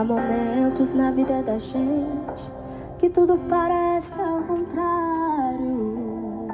Há 0.00 0.04
momentos 0.04 0.94
na 0.94 1.10
vida 1.10 1.42
da 1.42 1.58
gente 1.58 2.50
que 2.98 3.10
tudo 3.10 3.36
parece 3.50 4.18
ao 4.18 4.42
contrário. 4.44 6.48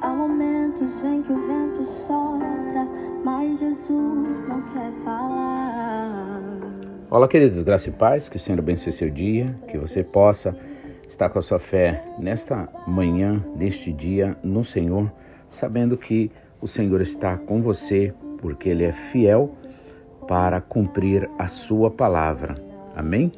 Há 0.00 0.08
momentos 0.08 1.04
em 1.04 1.22
que 1.22 1.32
o 1.32 1.36
vento 1.36 1.86
sopra, 2.08 2.88
mas 3.24 3.60
Jesus 3.60 4.48
não 4.48 4.62
quer 4.72 4.90
falar. 5.04 6.42
Olá, 7.08 7.28
queridos, 7.28 7.62
graça 7.62 7.88
e 7.88 7.92
paz, 7.92 8.28
que 8.28 8.36
o 8.36 8.40
Senhor 8.40 8.58
abençoe 8.58 8.92
seu 8.92 9.08
dia, 9.08 9.56
que 9.68 9.78
você 9.78 10.02
possa 10.02 10.52
estar 11.06 11.30
com 11.30 11.38
a 11.38 11.42
sua 11.42 11.60
fé 11.60 12.04
nesta 12.18 12.68
manhã, 12.84 13.44
neste 13.54 13.92
dia, 13.92 14.36
no 14.42 14.64
Senhor, 14.64 15.08
sabendo 15.50 15.96
que 15.96 16.32
o 16.60 16.66
Senhor 16.66 17.00
está 17.00 17.36
com 17.36 17.62
você, 17.62 18.12
porque 18.40 18.68
Ele 18.68 18.82
é 18.82 18.92
fiel 19.12 19.54
para 20.30 20.60
cumprir 20.60 21.28
a 21.40 21.48
sua 21.48 21.90
palavra. 21.90 22.54
Amém? 22.94 23.32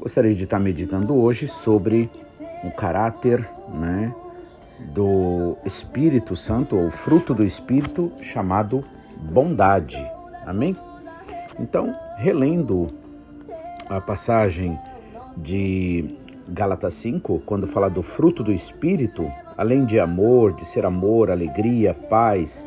Gostaria 0.00 0.34
de 0.34 0.42
estar 0.42 0.58
meditando 0.58 1.14
hoje 1.14 1.46
sobre 1.46 2.10
o 2.64 2.72
caráter 2.72 3.48
né, 3.72 4.12
do 4.92 5.56
Espírito 5.64 6.34
Santo, 6.34 6.74
ou 6.74 6.90
fruto 6.90 7.32
do 7.32 7.44
Espírito, 7.44 8.10
chamado 8.20 8.84
bondade. 9.30 9.96
Amém? 10.44 10.76
Então, 11.56 11.94
relendo 12.16 12.88
a 13.88 14.00
passagem 14.00 14.76
de 15.36 16.18
Gálatas 16.48 16.94
5, 16.94 17.44
quando 17.46 17.68
fala 17.68 17.88
do 17.88 18.02
fruto 18.02 18.42
do 18.42 18.52
Espírito, 18.52 19.30
além 19.56 19.84
de 19.84 20.00
amor, 20.00 20.52
de 20.54 20.66
ser 20.66 20.84
amor, 20.84 21.30
alegria, 21.30 21.94
paz, 21.94 22.66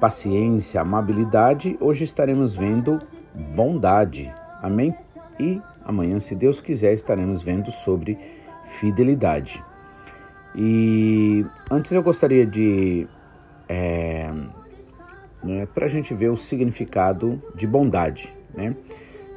paciência, 0.00 0.80
amabilidade, 0.80 1.76
hoje 1.78 2.04
estaremos 2.04 2.56
vendo 2.56 2.98
bondade. 3.54 4.32
Amém? 4.62 4.94
E 5.38 5.60
amanhã, 5.84 6.18
se 6.18 6.34
Deus 6.34 6.60
quiser, 6.60 6.94
estaremos 6.94 7.42
vendo 7.42 7.70
sobre 7.70 8.18
fidelidade. 8.80 9.62
E 10.56 11.44
antes 11.70 11.92
eu 11.92 12.02
gostaria 12.02 12.46
de. 12.46 13.06
É, 13.68 14.32
né, 15.44 15.66
para 15.66 15.86
a 15.86 15.88
gente 15.88 16.12
ver 16.14 16.30
o 16.30 16.36
significado 16.36 17.40
de 17.54 17.66
bondade. 17.66 18.34
Né? 18.54 18.74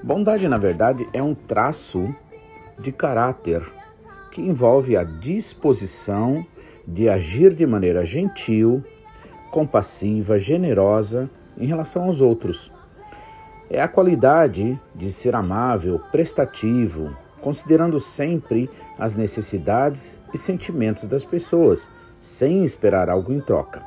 Bondade, 0.01 0.47
na 0.47 0.57
verdade, 0.57 1.07
é 1.13 1.21
um 1.21 1.35
traço 1.35 2.13
de 2.79 2.91
caráter 2.91 3.61
que 4.31 4.41
envolve 4.41 4.97
a 4.97 5.03
disposição 5.03 6.45
de 6.87 7.07
agir 7.07 7.53
de 7.53 7.65
maneira 7.65 8.03
gentil, 8.03 8.83
compassiva, 9.53 10.39
generosa 10.39 11.29
em 11.55 11.67
relação 11.67 12.05
aos 12.05 12.19
outros. 12.19 12.71
É 13.69 13.79
a 13.79 13.87
qualidade 13.87 14.77
de 14.95 15.11
ser 15.11 15.35
amável, 15.35 15.99
prestativo, 16.11 17.15
considerando 17.39 17.99
sempre 17.99 18.67
as 18.97 19.13
necessidades 19.13 20.19
e 20.33 20.39
sentimentos 20.39 21.05
das 21.05 21.23
pessoas, 21.23 21.87
sem 22.19 22.65
esperar 22.65 23.09
algo 23.09 23.31
em 23.31 23.39
troca. 23.39 23.83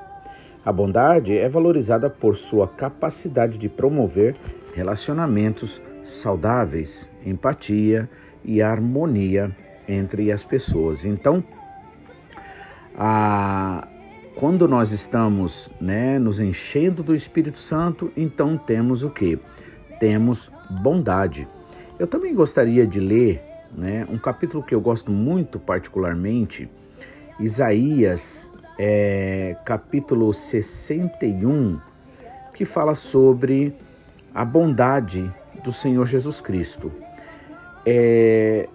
A 0.64 0.73
bondade 0.73 1.36
é 1.36 1.48
valorizada 1.48 2.08
por 2.08 2.36
sua 2.36 2.69
capacidade 2.69 3.58
de 3.58 3.69
promover 3.69 4.36
relacionamentos 4.73 5.83
saudáveis, 6.05 7.11
empatia 7.25 8.08
e 8.45 8.62
harmonia 8.62 9.51
entre 9.89 10.30
as 10.30 10.45
pessoas. 10.45 11.05
Então, 11.05 11.42
a, 12.97 13.89
quando 14.37 14.69
nós 14.69 14.92
estamos 14.92 15.70
né, 15.81 16.19
nos 16.19 16.41
enchendo 16.41 17.03
do 17.03 17.15
Espírito 17.15 17.59
Santo, 17.59 18.12
então 18.15 18.59
temos 18.59 19.03
o 19.03 19.09
que? 19.09 19.39
Temos 19.98 20.53
bondade. 20.83 21.48
Eu 21.98 22.07
também 22.07 22.35
gostaria 22.35 22.86
de 22.86 23.01
ler 23.01 23.42
né, 23.73 24.07
um 24.11 24.19
capítulo 24.19 24.63
que 24.63 24.74
eu 24.74 24.80
gosto 24.80 25.11
muito 25.11 25.58
particularmente, 25.58 26.69
Isaías, 27.41 28.51
é, 28.79 29.57
capítulo 29.64 30.35
61, 30.35 31.80
que 32.53 32.67
fala 32.67 32.95
sobre 32.95 33.74
a 34.35 34.45
bondade 34.45 35.33
do 35.64 35.73
Senhor 35.73 36.07
Jesus 36.07 36.42
Cristo. 36.42 36.92
É, 37.86 38.68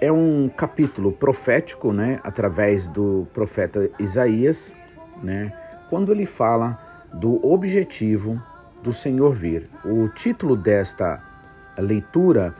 é 0.00 0.10
um 0.10 0.48
capítulo 0.48 1.12
profético, 1.12 1.92
né, 1.92 2.20
através 2.24 2.88
do 2.88 3.26
profeta 3.34 3.90
Isaías, 3.98 4.74
né, 5.22 5.52
quando 5.90 6.10
ele 6.10 6.24
fala 6.24 6.78
do 7.12 7.44
objetivo 7.46 8.40
do 8.82 8.92
Senhor 8.92 9.34
vir. 9.34 9.68
O 9.84 10.08
título 10.08 10.56
desta 10.56 11.22
leitura 11.78 12.54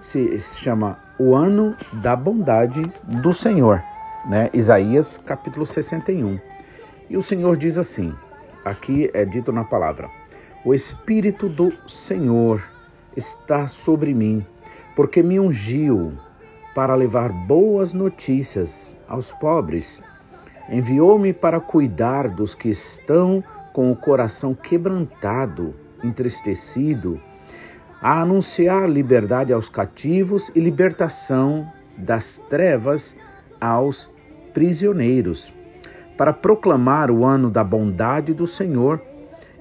se 0.00 0.38
chama 0.40 0.98
O 1.18 1.34
Ano 1.34 1.76
da 1.94 2.16
Bondade 2.16 2.82
do 3.04 3.32
Senhor, 3.32 3.82
né? 4.26 4.50
Isaías 4.52 5.18
capítulo 5.26 5.66
61. 5.66 6.40
E 7.08 7.16
o 7.16 7.22
Senhor 7.22 7.56
diz 7.56 7.76
assim: 7.76 8.14
aqui 8.64 9.10
é 9.12 9.24
dito 9.24 9.52
na 9.52 9.64
palavra: 9.64 10.08
O 10.64 10.74
Espírito 10.74 11.48
do 11.48 11.72
Senhor 11.86 12.62
está 13.16 13.66
sobre 13.66 14.14
mim, 14.14 14.44
porque 14.96 15.22
me 15.22 15.38
ungiu 15.38 16.14
para 16.74 16.94
levar 16.94 17.30
boas 17.32 17.92
notícias 17.92 18.96
aos 19.08 19.30
pobres. 19.32 20.02
Enviou-me 20.68 21.32
para 21.32 21.60
cuidar 21.60 22.28
dos 22.28 22.54
que 22.54 22.68
estão 22.68 23.42
com 23.72 23.90
o 23.90 23.96
coração 23.96 24.54
quebrantado, 24.54 25.74
entristecido, 26.02 27.20
a 28.00 28.20
anunciar 28.20 28.88
liberdade 28.88 29.52
aos 29.52 29.68
cativos 29.68 30.50
e 30.54 30.60
libertação 30.60 31.70
das 31.96 32.38
trevas 32.48 33.14
aos 33.60 34.10
prisioneiros, 34.54 35.52
para 36.16 36.32
proclamar 36.32 37.10
o 37.10 37.24
ano 37.24 37.50
da 37.50 37.62
bondade 37.62 38.32
do 38.32 38.46
Senhor 38.46 39.00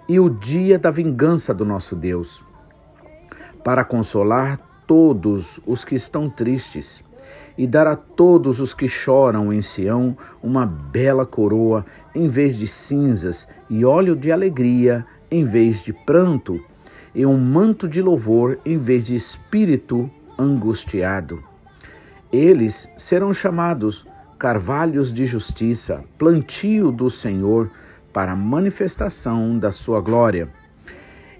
e 0.08 0.20
o 0.20 0.30
dia 0.30 0.80
da 0.80 0.90
vingança 0.90 1.54
do 1.54 1.66
nosso 1.66 1.96
Deus, 1.96 2.44
para 3.64 3.84
consolar 3.84 4.60
todos 4.90 5.60
os 5.68 5.86
que 5.86 5.94
estão 5.94 6.28
tristes 6.28 7.04
e 7.56 7.68
dar 7.68 7.86
a 7.86 7.96
todos 7.96 8.60
os 8.60 8.74
que 8.74 8.90
choram 8.90 9.54
em 9.54 9.62
Sião 9.62 10.18
uma 10.42 10.66
bela 10.66 11.28
coroa 11.28 11.86
em 12.16 12.28
vez 12.28 12.58
de 12.58 12.66
cinzas 12.66 13.48
e 13.70 13.86
óleo 13.86 14.16
de 14.16 14.32
alegria 14.32 15.06
em 15.30 15.46
vez 15.46 15.84
de 15.84 15.94
pranto 15.94 16.60
e 17.14 17.24
um 17.24 17.38
manto 17.38 17.88
de 17.88 18.02
louvor 18.02 18.58
em 18.66 18.80
vez 18.80 19.06
de 19.06 19.16
espírito 19.16 20.10
angustiado. 20.40 21.44
Eles 22.34 22.90
serão 22.98 23.32
chamados 23.32 24.08
carvalhos 24.40 25.14
de 25.14 25.28
justiça, 25.28 26.04
plantio 26.18 26.92
do 26.92 27.12
Senhor 27.12 27.70
para 28.12 28.36
manifestação 28.36 29.60
da 29.60 29.72
sua 29.72 30.02
glória. 30.02 30.50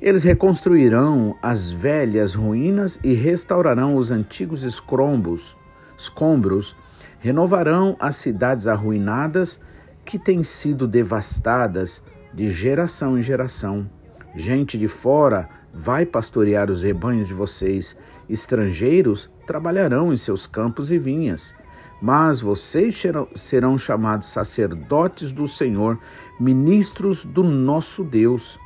Eles 0.02 0.24
reconstruirão 0.24 1.36
as 1.42 1.72
velhas 1.72 2.34
ruínas 2.34 2.98
e 3.04 3.14
restaurarão 3.14 3.98
os 3.98 4.12
antigos 4.12 4.64
escombros, 4.64 5.58
escombros, 5.98 6.74
renovarão 7.20 7.98
as 8.00 8.16
cidades 8.16 8.66
arruinadas 8.66 9.60
que 10.06 10.18
têm 10.18 10.42
sido 10.42 10.88
devastadas 10.88 12.02
de 12.34 12.50
geração 12.50 13.18
em 13.18 13.22
geração. 13.22 13.90
Gente 14.36 14.78
de 14.78 14.88
fora 14.88 15.50
vai 15.74 16.06
pastorear 16.06 16.72
os 16.72 16.82
rebanhos 16.82 17.28
de 17.28 17.34
vocês, 17.34 17.96
estrangeiros 18.30 19.30
trabalharão 19.46 20.14
em 20.14 20.18
seus 20.18 20.48
campos 20.48 20.92
e 20.94 20.98
vinhas. 20.98 21.54
Mas 22.02 22.40
vocês 22.40 22.96
serão 23.36 23.78
chamados 23.78 24.30
sacerdotes 24.30 25.34
do 25.34 25.46
Senhor, 25.46 26.00
ministros 26.40 27.26
do 27.26 27.44
nosso 27.44 28.02
Deus. 28.02 28.58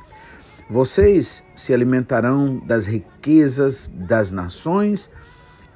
Vocês 0.68 1.42
se 1.54 1.74
alimentarão 1.74 2.58
das 2.66 2.86
riquezas 2.86 3.90
das 3.94 4.30
nações, 4.30 5.10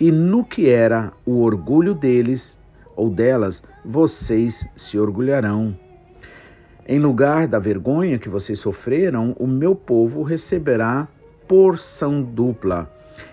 e 0.00 0.11
no 0.11 0.44
que 0.44 0.69
era 0.69 1.12
o 1.26 1.43
orgulho 1.43 1.94
deles 1.94 2.56
ou 2.96 3.11
delas, 3.11 3.62
vocês 3.85 4.67
se 4.76 4.99
orgulharão. 4.99 5.76
Em 6.87 6.99
lugar 6.99 7.46
da 7.46 7.58
vergonha 7.58 8.19
que 8.19 8.31
vocês 8.31 8.58
sofreram, 8.58 9.37
o 9.38 9.46
meu 9.46 9.75
povo 9.75 10.23
receberá 10.23 11.06
porção 11.46 12.23
dupla, 12.23 12.91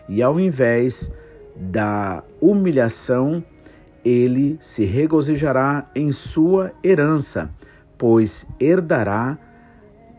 e 0.10 0.22
ao 0.22 0.40
invés 0.40 1.10
da 1.56 2.22
humilhação, 2.42 3.42
ele 4.04 4.58
se 4.60 4.84
regozijará 4.84 5.90
em 5.96 6.12
sua 6.12 6.72
herança, 6.84 7.50
pois 7.98 8.46
herdará 8.60 9.38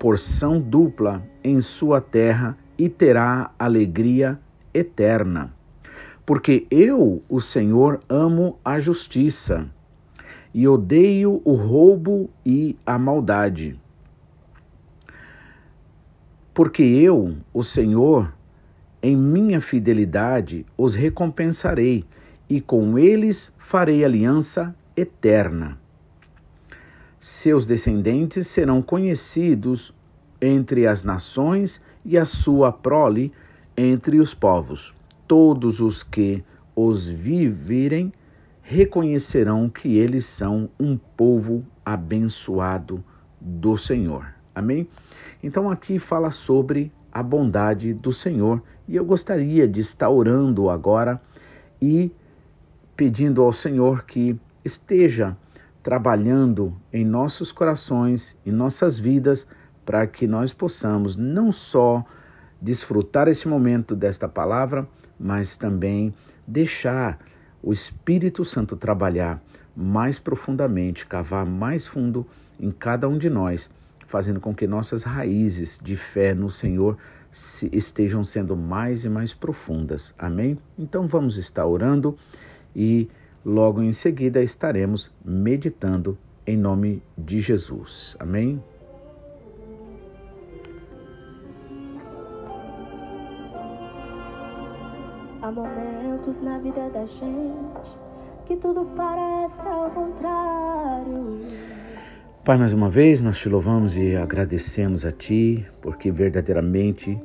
porção 0.07 0.61
dupla 0.61 1.21
em 1.43 1.61
sua 1.61 2.01
terra 2.01 2.57
e 2.79 2.89
terá 2.89 3.51
alegria 3.59 4.39
eterna. 4.73 5.53
Porque 6.25 6.65
eu, 6.71 7.25
o 7.29 7.41
Senhor, 7.41 8.01
amo 8.09 8.57
a 8.65 8.79
justiça 8.79 9.69
e 10.55 10.69
odeio 10.69 11.43
o 11.45 11.55
roubo 11.55 12.31
e 12.45 12.77
a 12.87 12.97
maldade. 12.97 13.77
Porque 16.55 16.85
eu, 16.85 17.35
o 17.53 17.65
Senhor, 17.65 18.33
em 19.03 19.17
minha 19.17 19.61
fidelidade 19.61 20.65
os 20.79 20.95
recompensarei, 20.95 22.05
e 22.49 22.61
com 22.61 22.97
eles 22.97 23.53
farei 23.59 24.05
aliança 24.05 24.73
eterna. 24.97 25.77
Seus 27.19 27.67
descendentes 27.67 28.47
serão 28.47 28.81
conhecidos 28.81 29.93
entre 30.47 30.87
as 30.87 31.03
nações 31.03 31.83
e 32.05 32.17
a 32.17 32.25
sua 32.25 32.73
prole 32.73 33.33
entre 33.77 34.21
os 34.21 34.33
povos. 34.33 34.95
Todos 35.27 35.81
os 35.81 36.03
que 36.03 36.45
os 36.75 37.09
viverem 37.09 38.13
reconhecerão 38.63 39.69
que 39.69 39.97
eles 39.97 40.25
são 40.25 40.69
um 40.79 40.97
povo 40.97 41.65
abençoado 41.85 43.03
do 43.41 43.77
Senhor. 43.77 44.27
Amém? 44.55 44.89
Então 45.43 45.71
aqui 45.71 45.99
fala 45.99 46.31
sobre 46.31 46.93
a 47.13 47.23
bondade 47.23 47.93
do 47.93 48.13
Senhor 48.13 48.63
e 48.89 48.97
eu 48.97 49.05
gostaria 49.05 49.67
de 49.67 49.81
estar 49.81 50.11
orando 50.11 50.71
agora 50.71 51.21
e 51.81 52.11
pedindo 52.97 53.43
ao 53.43 53.53
Senhor 53.53 54.05
que 54.05 54.39
esteja 54.65 55.37
trabalhando 55.83 56.75
em 56.93 57.05
nossos 57.05 57.53
corações, 57.53 58.37
em 58.45 58.51
nossas 58.51 58.99
vidas, 58.99 59.47
para 59.87 60.05
que 60.07 60.27
nós 60.27 60.53
possamos 60.53 61.17
não 61.17 61.53
só 61.53 62.05
desfrutar 62.61 63.29
esse 63.29 63.47
momento 63.47 63.95
desta 63.95 64.29
palavra, 64.29 64.87
mas 65.19 65.57
também 65.57 66.13
deixar 66.47 67.19
o 67.63 67.73
Espírito 67.73 68.45
Santo 68.45 68.77
trabalhar 68.77 69.41
mais 69.75 70.19
profundamente, 70.19 71.07
cavar 71.07 71.47
mais 71.47 71.87
fundo 71.87 72.27
em 72.59 72.71
cada 72.71 73.09
um 73.09 73.17
de 73.17 73.31
nós, 73.31 73.71
fazendo 74.09 74.41
com 74.41 74.55
que 74.55 74.67
nossas 74.67 75.03
raízes 75.03 75.79
de 75.83 75.97
fé 75.97 76.35
no 76.35 76.51
Senhor 76.51 76.99
estejam 77.73 78.25
sendo 78.25 78.57
mais 78.57 79.05
e 79.05 79.09
mais 79.09 79.33
profundas. 79.33 80.13
Amém? 80.19 80.59
Então 80.79 81.07
vamos 81.07 81.37
estar 81.37 81.67
orando 81.67 82.17
e 82.75 83.09
logo 83.45 83.83
em 83.83 83.93
seguida 83.93 84.43
estaremos 84.43 85.11
meditando 85.25 86.19
em 86.47 86.57
nome 86.57 87.03
de 87.17 87.41
Jesus. 87.41 88.17
Amém? 88.19 88.63
Há 95.47 95.53
momentos 95.53 96.43
na 96.43 96.59
vida 96.59 96.91
da 96.91 97.07
gente 97.07 97.97
que 98.47 98.57
tudo 98.57 98.85
parece 98.97 99.61
ao 99.61 99.89
contrário. 99.93 101.39
Pai, 102.45 102.59
mais 102.59 102.73
uma 102.73 102.91
vez 102.91 103.23
nós 103.23 103.39
te 103.39 103.49
louvamos 103.49 103.97
e 103.97 104.17
agradecemos 104.17 105.05
a 105.05 105.13
Ti, 105.13 105.65
porque 105.81 106.11
verdadeiramente 106.11 107.17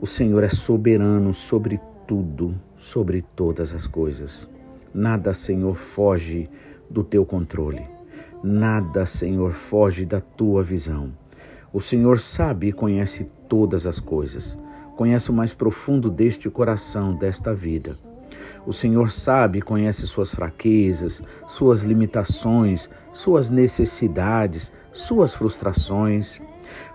o 0.00 0.06
Senhor 0.06 0.42
é 0.42 0.48
soberano 0.48 1.34
sobre 1.34 1.78
tudo, 2.06 2.54
sobre 2.78 3.22
todas 3.36 3.74
as 3.74 3.86
coisas. 3.86 4.48
Nada, 4.94 5.34
Senhor, 5.34 5.76
foge 5.76 6.48
do 6.88 7.04
teu 7.04 7.26
controle. 7.26 7.86
Nada, 8.42 9.04
Senhor, 9.04 9.52
foge 9.52 10.06
da 10.06 10.22
tua 10.22 10.62
visão. 10.62 11.12
O 11.70 11.82
Senhor 11.82 12.18
sabe 12.18 12.68
e 12.68 12.72
conhece 12.72 13.26
todas 13.46 13.84
as 13.84 14.00
coisas. 14.00 14.56
Conhece 14.96 15.30
o 15.30 15.34
mais 15.34 15.52
profundo 15.52 16.10
deste 16.10 16.48
coração, 16.50 17.14
desta 17.14 17.54
vida. 17.54 17.96
O 18.66 18.72
Senhor 18.72 19.10
sabe 19.10 19.58
e 19.58 19.62
conhece 19.62 20.06
suas 20.06 20.32
fraquezas, 20.32 21.22
suas 21.48 21.82
limitações, 21.82 22.88
suas 23.12 23.50
necessidades, 23.50 24.70
suas 24.92 25.34
frustrações. 25.34 26.40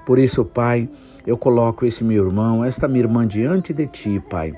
Por 0.06 0.18
isso, 0.18 0.46
Pai, 0.46 0.88
eu 1.26 1.38
coloco 1.38 1.86
esse 1.86 2.04
meu 2.04 2.26
irmão, 2.26 2.64
esta 2.64 2.88
minha 2.88 3.04
irmã 3.04 3.28
diante 3.28 3.74
de 3.74 3.86
Ti, 3.88 4.22
Pai. 4.30 4.54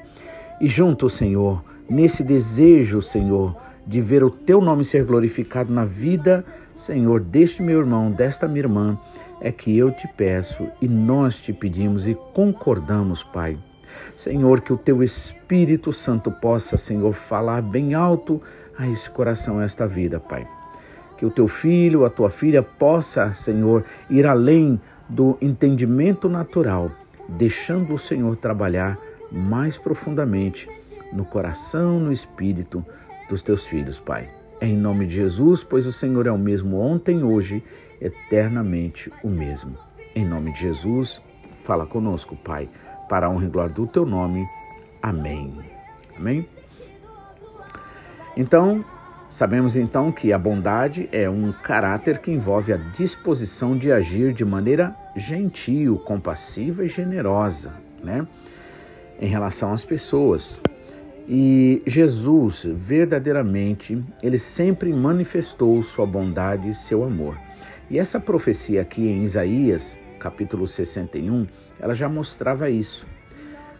E 0.61 0.67
junto, 0.67 1.09
Senhor, 1.09 1.63
nesse 1.89 2.23
desejo, 2.23 3.01
Senhor, 3.01 3.55
de 3.87 4.01
ver 4.01 4.23
o 4.23 4.29
teu 4.29 4.61
nome 4.61 4.85
ser 4.85 5.03
glorificado 5.03 5.73
na 5.73 5.85
vida, 5.85 6.45
Senhor, 6.75 7.21
deste 7.21 7.63
meu 7.63 7.79
irmão, 7.79 8.11
desta 8.11 8.47
minha 8.47 8.59
irmã, 8.59 8.97
é 9.41 9.51
que 9.51 9.77
eu 9.77 9.91
te 9.91 10.07
peço 10.07 10.67
e 10.81 10.87
nós 10.87 11.37
te 11.39 11.53
pedimos 11.53 12.07
e 12.07 12.15
concordamos, 12.33 13.23
Pai. 13.23 13.57
Senhor, 14.15 14.61
que 14.61 14.73
o 14.73 14.77
teu 14.77 15.01
Espírito 15.03 15.91
Santo 15.93 16.31
possa, 16.31 16.77
Senhor, 16.77 17.13
falar 17.13 17.61
bem 17.61 17.93
alto 17.93 18.41
a 18.77 18.87
esse 18.87 19.09
coração, 19.09 19.59
a 19.59 19.63
esta 19.63 19.87
vida, 19.87 20.19
Pai. 20.19 20.47
Que 21.17 21.25
o 21.25 21.31
teu 21.31 21.47
filho, 21.47 22.05
a 22.05 22.09
tua 22.09 22.29
filha 22.29 22.61
possa, 22.61 23.33
Senhor, 23.33 23.83
ir 24.09 24.25
além 24.25 24.79
do 25.07 25.37
entendimento 25.41 26.29
natural, 26.29 26.91
deixando 27.27 27.93
o 27.93 27.99
Senhor 27.99 28.35
trabalhar 28.37 28.97
mais 29.31 29.77
profundamente 29.77 30.67
no 31.11 31.25
coração, 31.25 31.99
no 31.99 32.11
espírito 32.11 32.85
dos 33.29 33.41
teus 33.41 33.65
filhos, 33.65 33.99
Pai. 33.99 34.29
É 34.61 34.67
em 34.67 34.77
nome 34.77 35.07
de 35.07 35.15
Jesus, 35.15 35.63
pois 35.63 35.85
o 35.85 35.91
Senhor 35.91 36.27
é 36.27 36.31
o 36.31 36.37
mesmo 36.37 36.77
ontem, 36.79 37.23
hoje, 37.23 37.63
eternamente 38.01 39.11
o 39.23 39.29
mesmo. 39.29 39.75
Em 40.15 40.25
nome 40.25 40.51
de 40.53 40.61
Jesus, 40.61 41.21
fala 41.63 41.85
conosco, 41.85 42.35
Pai, 42.35 42.69
para 43.07 43.27
a 43.27 43.29
honra 43.29 43.45
e 43.45 43.49
glória 43.49 43.73
do 43.73 43.87
teu 43.87 44.05
nome. 44.05 44.47
Amém. 45.01 45.53
Amém? 46.17 46.47
Então, 48.35 48.83
sabemos 49.29 49.75
então 49.75 50.11
que 50.11 50.31
a 50.31 50.37
bondade 50.37 51.09
é 51.11 51.29
um 51.29 51.51
caráter 51.51 52.19
que 52.19 52.31
envolve 52.31 52.71
a 52.73 52.77
disposição 52.77 53.77
de 53.77 53.91
agir 53.91 54.33
de 54.33 54.45
maneira 54.45 54.95
gentil, 55.15 55.97
compassiva 55.99 56.85
e 56.85 56.87
generosa, 56.87 57.73
né? 58.03 58.25
Em 59.19 59.27
relação 59.27 59.73
às 59.73 59.83
pessoas. 59.83 60.59
E 61.27 61.83
Jesus, 61.85 62.63
verdadeiramente, 62.65 64.03
ele 64.23 64.39
sempre 64.39 64.91
manifestou 64.91 65.83
sua 65.83 66.05
bondade 66.05 66.69
e 66.69 66.73
seu 66.73 67.03
amor. 67.03 67.37
E 67.89 67.97
essa 67.97 68.19
profecia 68.19 68.81
aqui 68.81 69.01
em 69.01 69.23
Isaías, 69.23 69.97
capítulo 70.19 70.67
61, 70.67 71.47
ela 71.79 71.95
já 71.95 72.07
mostrava 72.07 72.69
isso. 72.69 73.03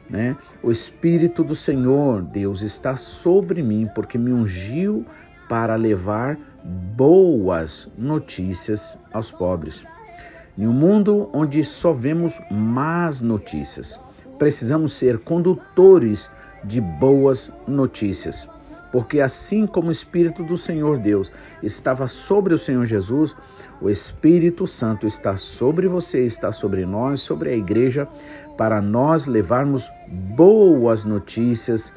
Né? 0.10 0.36
O 0.64 0.72
Espírito 0.72 1.44
do 1.44 1.56
Senhor, 1.56 2.24
Deus, 2.24 2.64
está 2.64 2.98
sobre 2.98 3.62
mim, 3.62 3.88
porque 3.94 4.18
me 4.18 4.34
ungiu 4.34 5.06
para 5.48 5.76
levar 5.76 6.40
boas 6.96 7.88
notícias 7.96 8.98
aos 9.14 9.30
pobres. 9.30 9.84
Em 10.58 10.66
um 10.66 10.74
mundo 10.74 11.30
onde 11.32 11.64
só 11.64 11.94
vemos 11.94 12.34
más 12.50 13.22
notícias, 13.22 14.00
precisamos 14.40 14.94
ser 14.94 15.20
condutores 15.20 16.32
de 16.64 16.82
boas 16.82 17.52
notícias. 17.68 18.50
Porque 18.92 19.22
assim 19.22 19.68
como 19.68 19.90
o 19.90 19.92
Espírito 19.92 20.44
do 20.44 20.58
Senhor 20.58 20.98
Deus 20.98 21.32
estava 21.62 22.08
sobre 22.08 22.56
o 22.56 22.58
Senhor 22.58 22.88
Jesus, 22.88 23.36
o 23.82 23.90
Espírito 23.90 24.68
Santo 24.68 25.08
está 25.08 25.38
sobre 25.38 25.88
você, 25.88 26.26
está 26.26 26.52
sobre 26.52 26.86
nós, 26.86 27.22
sobre 27.22 27.50
a 27.50 27.56
igreja, 27.56 28.08
para 28.58 28.82
nós 28.82 29.26
levarmos 29.26 29.90
boas 30.36 31.06
notícias 31.06 31.94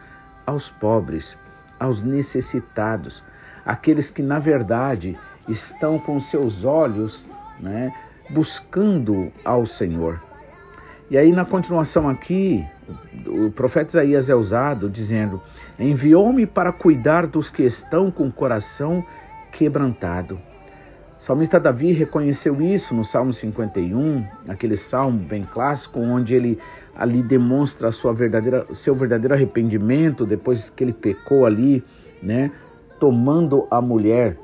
aos 0.47 0.71
pobres, 0.71 1.37
aos 1.81 2.03
necessitados, 2.03 3.25
aqueles 3.65 4.11
que 4.11 4.23
na 4.23 4.39
verdade 4.39 5.19
estão 5.49 5.99
com 5.99 6.21
seus 6.21 6.65
olhos 6.65 7.25
né, 7.59 7.93
buscando 8.31 9.33
ao 9.45 9.67
Senhor. 9.67 10.21
E 11.11 11.19
aí, 11.19 11.33
na 11.33 11.45
continuação 11.45 12.09
aqui, 12.09 12.65
o 13.27 13.51
profeta 13.51 13.91
Isaías 13.91 14.31
é 14.31 14.35
usado 14.35 14.89
dizendo: 14.89 15.43
Enviou-me 15.79 16.47
para 16.47 16.73
cuidar 16.73 17.27
dos 17.27 17.51
que 17.51 17.65
estão 17.65 18.11
com 18.11 18.29
o 18.29 18.33
coração 18.33 19.05
quebrantado. 19.53 20.39
Salmista 21.23 21.61
Davi 21.61 21.93
reconheceu 21.93 22.61
isso 22.61 22.93
no 22.93 23.05
Salmo 23.05 23.33
51, 23.33 24.27
aquele 24.49 24.77
salmo 24.77 25.21
bem 25.21 25.45
clássico, 25.45 26.01
onde 26.01 26.35
ele 26.35 26.59
ali 26.97 27.23
demonstra 27.23 27.91
a 27.91 27.93
sua 27.93 28.13
verdadeira, 28.13 28.67
o 28.69 28.75
seu 28.75 28.93
verdadeiro 28.93 29.33
arrependimento 29.33 30.27
depois 30.27 30.69
que 30.71 30.83
ele 30.83 30.93
pecou 30.93 31.47
ali, 31.47 31.85
né, 32.21 32.51
tomando 32.99 33.69
a 33.71 33.81
mulher 33.81 34.37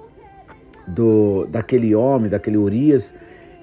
do 0.87 1.47
daquele 1.47 1.97
homem, 1.97 2.31
daquele 2.31 2.57
Urias, 2.57 3.13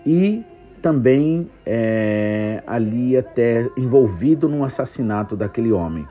e 0.06 0.44
também 0.82 1.50
é, 1.66 2.62
ali 2.68 3.16
até 3.16 3.66
envolvido 3.78 4.50
no 4.50 4.66
assassinato 4.66 5.38
daquele 5.38 5.72
homem. 5.72 6.06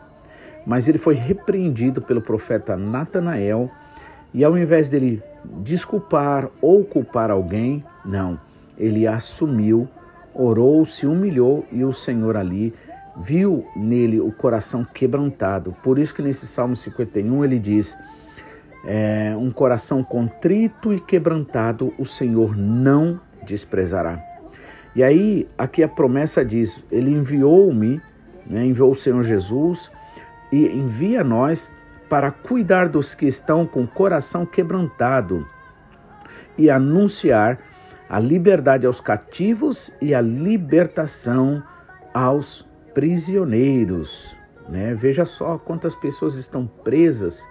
Mas 0.67 0.89
ele 0.89 0.97
foi 0.97 1.17
repreendido 1.17 2.01
pelo 2.01 2.23
profeta 2.23 2.79
Natanael 2.79 3.71
e 4.33 4.43
ao 4.43 4.57
invés 4.57 4.89
dele 4.89 5.23
desculpar 5.63 6.49
ou 6.61 6.85
culpar 6.85 7.31
alguém, 7.31 7.85
não, 8.05 8.39
ele 8.79 9.07
assumiu, 9.07 9.89
orou, 10.35 10.85
se 10.85 11.07
humilhou 11.07 11.65
e 11.71 11.85
o 11.85 11.93
Senhor 11.93 12.37
ali 12.37 12.75
viu 13.23 13.65
nele 13.77 14.21
o 14.21 14.33
coração 14.33 14.85
quebrantado. 14.85 15.75
Por 15.83 15.99
isso 15.99 16.15
que 16.15 16.23
nesse 16.23 16.47
Salmo 16.47 16.77
51 16.77 17.45
ele 17.45 17.59
diz: 17.59 17.97
é, 18.85 19.35
um 19.39 19.51
coração 19.51 20.03
contrito 20.03 20.93
e 20.93 21.01
quebrantado 21.01 21.93
o 21.99 22.05
Senhor 22.05 22.57
não 22.57 23.21
desprezará. 23.47 24.21
E 24.97 25.03
aí, 25.03 25.49
aqui 25.57 25.83
a 25.83 25.89
promessa 25.89 26.45
diz: 26.45 26.83
Ele 26.91 27.11
enviou-me 27.11 28.01
né, 28.47 28.65
enviou 28.65 28.93
o 28.93 28.97
Senhor 28.97 29.23
Jesus 29.23 29.91
e 30.53 30.67
envia 30.67 31.25
nós 31.25 31.71
para 32.15 32.31
cuidar 32.31 32.89
dos 32.89 33.13
que 33.13 33.27
estão 33.27 33.67
com 33.67 33.83
o 33.83 33.89
coração 33.89 34.47
quebrantado 34.47 35.45
e 36.57 36.71
anunciar 36.71 37.59
a 38.09 38.21
liberdade 38.21 38.87
aos 38.87 39.01
cativos 39.01 39.93
e 40.01 40.15
a 40.15 40.21
libertação 40.21 41.61
aos 42.15 42.65
prisioneiros. 42.95 44.33
Né? 44.69 44.95
Veja 44.95 45.25
só 45.25 45.59
quantas 45.59 45.93
pessoas 45.97 46.37
estão 46.37 46.69
presas 46.85 47.45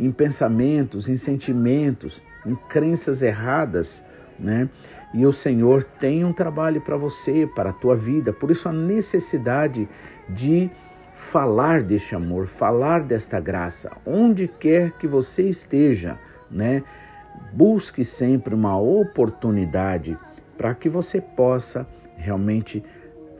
em 0.00 0.10
pensamentos, 0.10 1.08
em 1.08 1.16
sentimentos, 1.16 2.20
em 2.44 2.56
crenças 2.68 3.22
erradas, 3.22 4.02
né? 4.36 4.68
E 5.14 5.24
o 5.24 5.32
Senhor 5.32 5.84
tem 5.84 6.24
um 6.24 6.32
trabalho 6.32 6.80
para 6.80 6.96
você, 6.96 7.48
para 7.54 7.70
a 7.70 7.72
tua 7.72 7.94
vida. 7.94 8.32
Por 8.32 8.50
isso 8.50 8.68
a 8.68 8.72
necessidade 8.72 9.88
de 10.28 10.68
falar 11.30 11.82
deste 11.82 12.14
amor, 12.14 12.46
falar 12.46 13.02
desta 13.02 13.38
graça, 13.38 13.90
onde 14.06 14.48
quer 14.48 14.92
que 14.92 15.06
você 15.06 15.42
esteja, 15.42 16.18
né? 16.50 16.82
Busque 17.52 18.04
sempre 18.04 18.54
uma 18.54 18.78
oportunidade 18.78 20.16
para 20.56 20.74
que 20.74 20.88
você 20.88 21.20
possa 21.20 21.86
realmente 22.16 22.82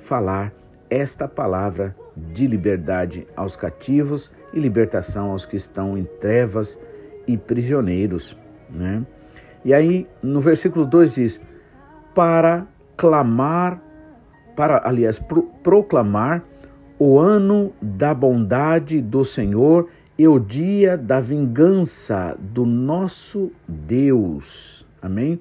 falar 0.04 0.52
esta 0.90 1.26
palavra 1.26 1.94
de 2.16 2.46
liberdade 2.46 3.26
aos 3.36 3.56
cativos 3.56 4.30
e 4.52 4.60
libertação 4.60 5.30
aos 5.30 5.46
que 5.46 5.56
estão 5.56 5.96
em 5.96 6.04
trevas 6.20 6.78
e 7.26 7.36
prisioneiros, 7.36 8.36
né? 8.68 9.04
E 9.64 9.72
aí 9.72 10.06
no 10.22 10.40
versículo 10.40 10.84
2 10.84 11.14
diz: 11.14 11.40
para 12.14 12.66
clamar, 12.96 13.80
para 14.56 14.82
aliás, 14.86 15.18
pro, 15.18 15.42
proclamar 15.62 16.42
o 16.98 17.18
ano 17.18 17.72
da 17.80 18.12
bondade 18.12 19.00
do 19.00 19.24
Senhor 19.24 19.88
e 20.18 20.26
o 20.26 20.38
dia 20.38 20.96
da 20.96 21.20
vingança 21.20 22.36
do 22.38 22.66
nosso 22.66 23.52
Deus. 23.68 24.84
Amém? 25.00 25.40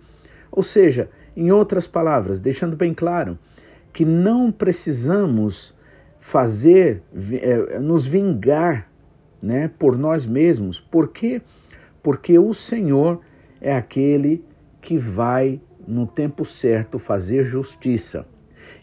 Ou 0.52 0.62
seja, 0.62 1.10
em 1.36 1.52
outras 1.52 1.88
palavras, 1.88 2.40
deixando 2.40 2.76
bem 2.76 2.94
claro 2.94 3.38
que 3.92 4.06
não 4.06 4.52
precisamos 4.52 5.74
fazer, 6.20 7.02
é, 7.42 7.80
nos 7.80 8.06
vingar 8.06 8.88
né, 9.42 9.72
por 9.80 9.98
nós 9.98 10.26
mesmos. 10.26 10.80
Por 10.80 11.08
quê? 11.08 11.42
Porque 12.04 12.38
o 12.38 12.54
Senhor 12.54 13.22
é 13.60 13.76
aquele 13.76 14.44
que 14.80 14.98
vai, 14.98 15.60
no 15.88 16.06
tempo 16.06 16.46
certo, 16.46 17.00
fazer 17.00 17.44
justiça. 17.46 18.28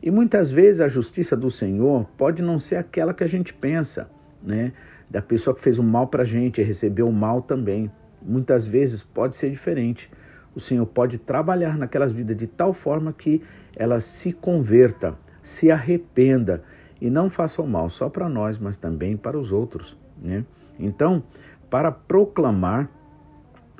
E 0.04 0.10
muitas 0.10 0.50
vezes 0.50 0.82
a 0.82 0.86
justiça 0.86 1.34
do 1.34 1.50
Senhor 1.50 2.06
pode 2.18 2.42
não 2.42 2.60
ser 2.60 2.76
aquela 2.76 3.14
que 3.14 3.24
a 3.24 3.26
gente 3.26 3.54
pensa, 3.54 4.06
né? 4.42 4.74
Da 5.08 5.22
pessoa 5.22 5.56
que 5.56 5.62
fez 5.62 5.78
o 5.78 5.82
mal 5.82 6.08
para 6.08 6.24
a 6.24 6.26
gente 6.26 6.60
e 6.60 6.64
recebeu 6.64 7.08
o 7.08 7.12
mal 7.12 7.40
também. 7.40 7.90
Muitas 8.20 8.66
vezes 8.66 9.02
pode 9.02 9.34
ser 9.34 9.48
diferente. 9.48 10.10
O 10.54 10.60
Senhor 10.60 10.84
pode 10.84 11.16
trabalhar 11.16 11.78
naquelas 11.78 12.12
vidas 12.12 12.36
de 12.36 12.46
tal 12.46 12.74
forma 12.74 13.14
que 13.14 13.42
ela 13.74 13.98
se 13.98 14.30
converta, 14.30 15.14
se 15.42 15.70
arrependa 15.70 16.62
e 17.00 17.08
não 17.08 17.30
faça 17.30 17.62
o 17.62 17.66
mal 17.66 17.88
só 17.88 18.10
para 18.10 18.28
nós, 18.28 18.58
mas 18.58 18.76
também 18.76 19.16
para 19.16 19.38
os 19.38 19.52
outros. 19.52 19.96
Né? 20.22 20.44
Então, 20.78 21.22
para 21.70 21.90
proclamar 21.90 22.90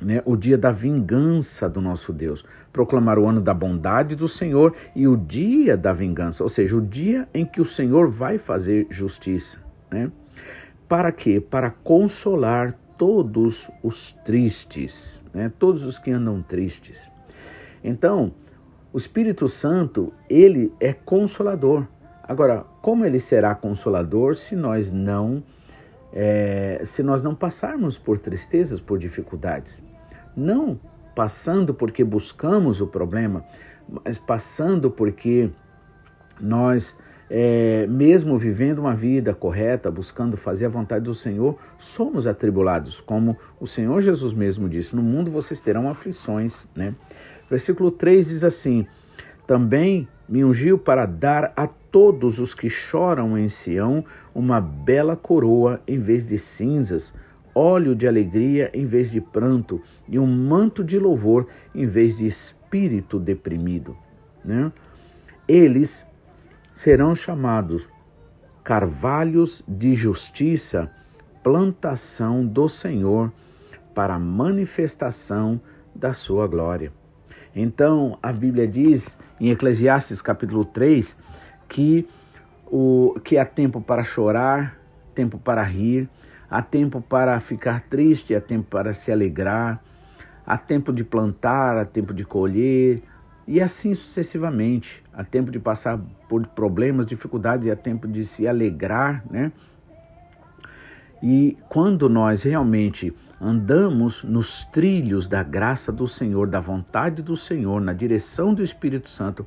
né, 0.00 0.23
o 0.25 0.37
dia 0.37 0.57
da 0.57 0.71
vingança 0.71 1.69
do 1.69 1.83
nosso 1.83 2.14
Deus, 2.14 2.43
proclamar 2.75 3.21
o 3.21 3.26
ano 3.26 3.40
da 3.40 3.54
bondade 3.54 4.16
do 4.16 4.26
Senhor 4.26 4.75
e 4.97 5.07
o 5.07 5.16
dia 5.16 5.76
da 5.76 5.93
vingança, 5.93 6.43
ou 6.43 6.49
seja, 6.49 6.76
o 6.76 6.81
dia 6.81 7.28
em 7.33 7.47
que 7.47 7.61
o 7.61 7.64
Senhor 7.64 8.11
vai 8.11 8.37
fazer 8.37 8.88
justiça. 8.90 9.61
Né? 9.88 10.11
Para 10.88 11.12
quê? 11.12 11.40
Para 11.40 11.71
consolar 11.71 12.76
todos 12.99 13.71
os 13.81 14.12
tristes, 14.25 15.23
né? 15.33 15.52
todos 15.57 15.85
os 15.85 16.00
que 16.00 16.11
andam 16.11 16.43
tristes. 16.43 17.09
Então, 17.83 18.33
o 18.93 18.99
Espírito 18.99 19.49
Santo, 19.49 20.12
ele 20.28 20.73
é 20.81 20.93
consolador. 20.93 21.87
Agora, 22.25 22.64
como 22.83 23.04
ele 23.04 23.21
será 23.21 23.54
consolador 23.54 24.37
se 24.37 24.57
nós 24.57 24.90
não 24.90 25.45
é, 26.12 26.83
se 26.85 27.04
nós 27.04 27.23
não 27.23 27.37
passarmos 27.37 27.97
por 27.99 28.19
tristezas, 28.19 28.81
por 28.81 28.99
dificuldades? 28.99 29.81
Não 30.37 30.81
passando 31.14 31.73
porque 31.73 32.02
buscamos 32.02 32.80
o 32.80 32.87
problema, 32.87 33.44
mas 34.04 34.18
passando 34.18 34.90
porque 34.90 35.50
nós, 36.40 36.97
é, 37.30 37.87
mesmo 37.87 38.38
vivendo 38.38 38.78
uma 38.80 38.94
vida 38.94 39.35
correta, 39.35 39.90
buscando 39.90 40.37
fazer 40.37 40.66
a 40.66 40.68
vontade 40.68 41.04
do 41.04 41.14
Senhor, 41.14 41.59
somos 41.78 42.26
atribulados, 42.26 43.00
como 43.00 43.37
o 43.61 43.66
Senhor 43.66 44.00
Jesus 44.00 44.33
mesmo 44.33 44.68
disse: 44.68 44.97
No 44.97 45.02
mundo 45.02 45.30
vocês 45.30 45.61
terão 45.61 45.88
aflições. 45.88 46.68
Né? 46.75 46.94
Versículo 47.49 47.90
3 47.90 48.28
diz 48.28 48.44
assim: 48.44 48.87
Também 49.47 50.09
me 50.28 50.44
ungiu 50.44 50.78
para 50.78 51.06
dar 51.06 51.52
a 51.56 51.66
todos 51.66 52.38
os 52.38 52.54
que 52.54 52.68
choram 52.68 53.38
em 53.38 53.49
Sião 53.49 54.04
uma 54.35 54.61
bela 54.61 55.14
coroa 55.14 55.80
em 55.87 55.99
vez 55.99 56.26
de 56.26 56.38
cinzas, 56.38 57.14
óleo 57.55 57.95
de 57.95 58.07
alegria 58.09 58.71
em 58.75 58.87
vez 58.87 59.11
de 59.11 59.21
pranto 59.21 59.81
e 60.09 60.19
um 60.19 60.27
manto 60.27 60.83
de 60.83 60.99
louvor 60.99 61.47
em 61.75 61.87
vez 61.87 62.17
de 62.17 62.27
espírito 62.27 63.19
deprimido. 63.19 63.97
Né? 64.45 64.73
Eles 65.47 66.07
serão 66.75 67.15
chamados 67.15 67.87
carvalhos 68.63 69.63
de 69.69 69.95
justiça, 69.95 70.91
plantação 71.43 72.45
do 72.45 72.69
Senhor 72.69 73.31
para 73.95 74.19
manifestação 74.19 75.61
da 75.95 76.13
sua 76.13 76.47
glória. 76.47 76.93
Então, 77.55 78.19
a 78.23 78.33
Bíblia 78.33 78.67
diz 78.67 79.17
em 79.39 79.51
Eclesiastes 79.51 80.21
capítulo 80.21 80.65
3 80.65 81.17
que, 81.69 82.07
o, 82.67 83.21
que 83.23 83.39
há 83.39 83.45
tempo 83.45 83.81
para 83.81 84.03
chorar, 84.03 84.77
tempo 85.15 85.39
para 85.39 85.63
rir, 85.63 86.09
há 86.51 86.63
tempo 86.63 87.01
para 87.01 87.39
ficar 87.41 87.83
triste, 87.89 88.35
há 88.35 88.41
tempo 88.41 88.69
para 88.71 88.93
se 88.93 89.11
alegrar, 89.11 89.83
há 90.47 90.57
tempo 90.57 90.93
de 90.93 91.05
plantar, 91.05 91.77
há 91.77 91.85
tempo 91.85 92.13
de 92.13 92.25
colher, 92.25 93.03
e 93.47 93.61
assim 93.61 93.95
sucessivamente. 93.95 95.03
Há 95.13 95.23
tempo 95.23 95.51
de 95.51 95.59
passar 95.59 95.99
por 96.29 96.47
problemas, 96.49 97.07
dificuldades, 97.07 97.67
e 97.67 97.71
há 97.71 97.77
tempo 97.77 98.09
de 98.09 98.25
se 98.25 98.49
alegrar, 98.49 99.23
né? 99.31 99.53
E 101.23 101.57
quando 101.69 102.09
nós 102.09 102.43
realmente 102.43 103.15
andamos 103.41 104.23
nos 104.23 104.65
trilhos 104.67 105.27
da 105.27 105.43
graça 105.43 105.91
do 105.91 106.07
Senhor, 106.07 106.47
da 106.47 106.61
vontade 106.61 107.23
do 107.23 107.37
Senhor, 107.37 107.81
na 107.81 107.93
direção 107.93 108.53
do 108.53 108.63
Espírito 108.63 109.09
Santo, 109.09 109.47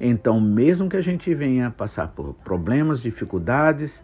então, 0.00 0.40
mesmo 0.40 0.88
que 0.88 0.96
a 0.96 1.00
gente 1.00 1.32
venha 1.34 1.70
passar 1.70 2.08
por 2.08 2.34
problemas, 2.44 3.00
dificuldades, 3.00 4.02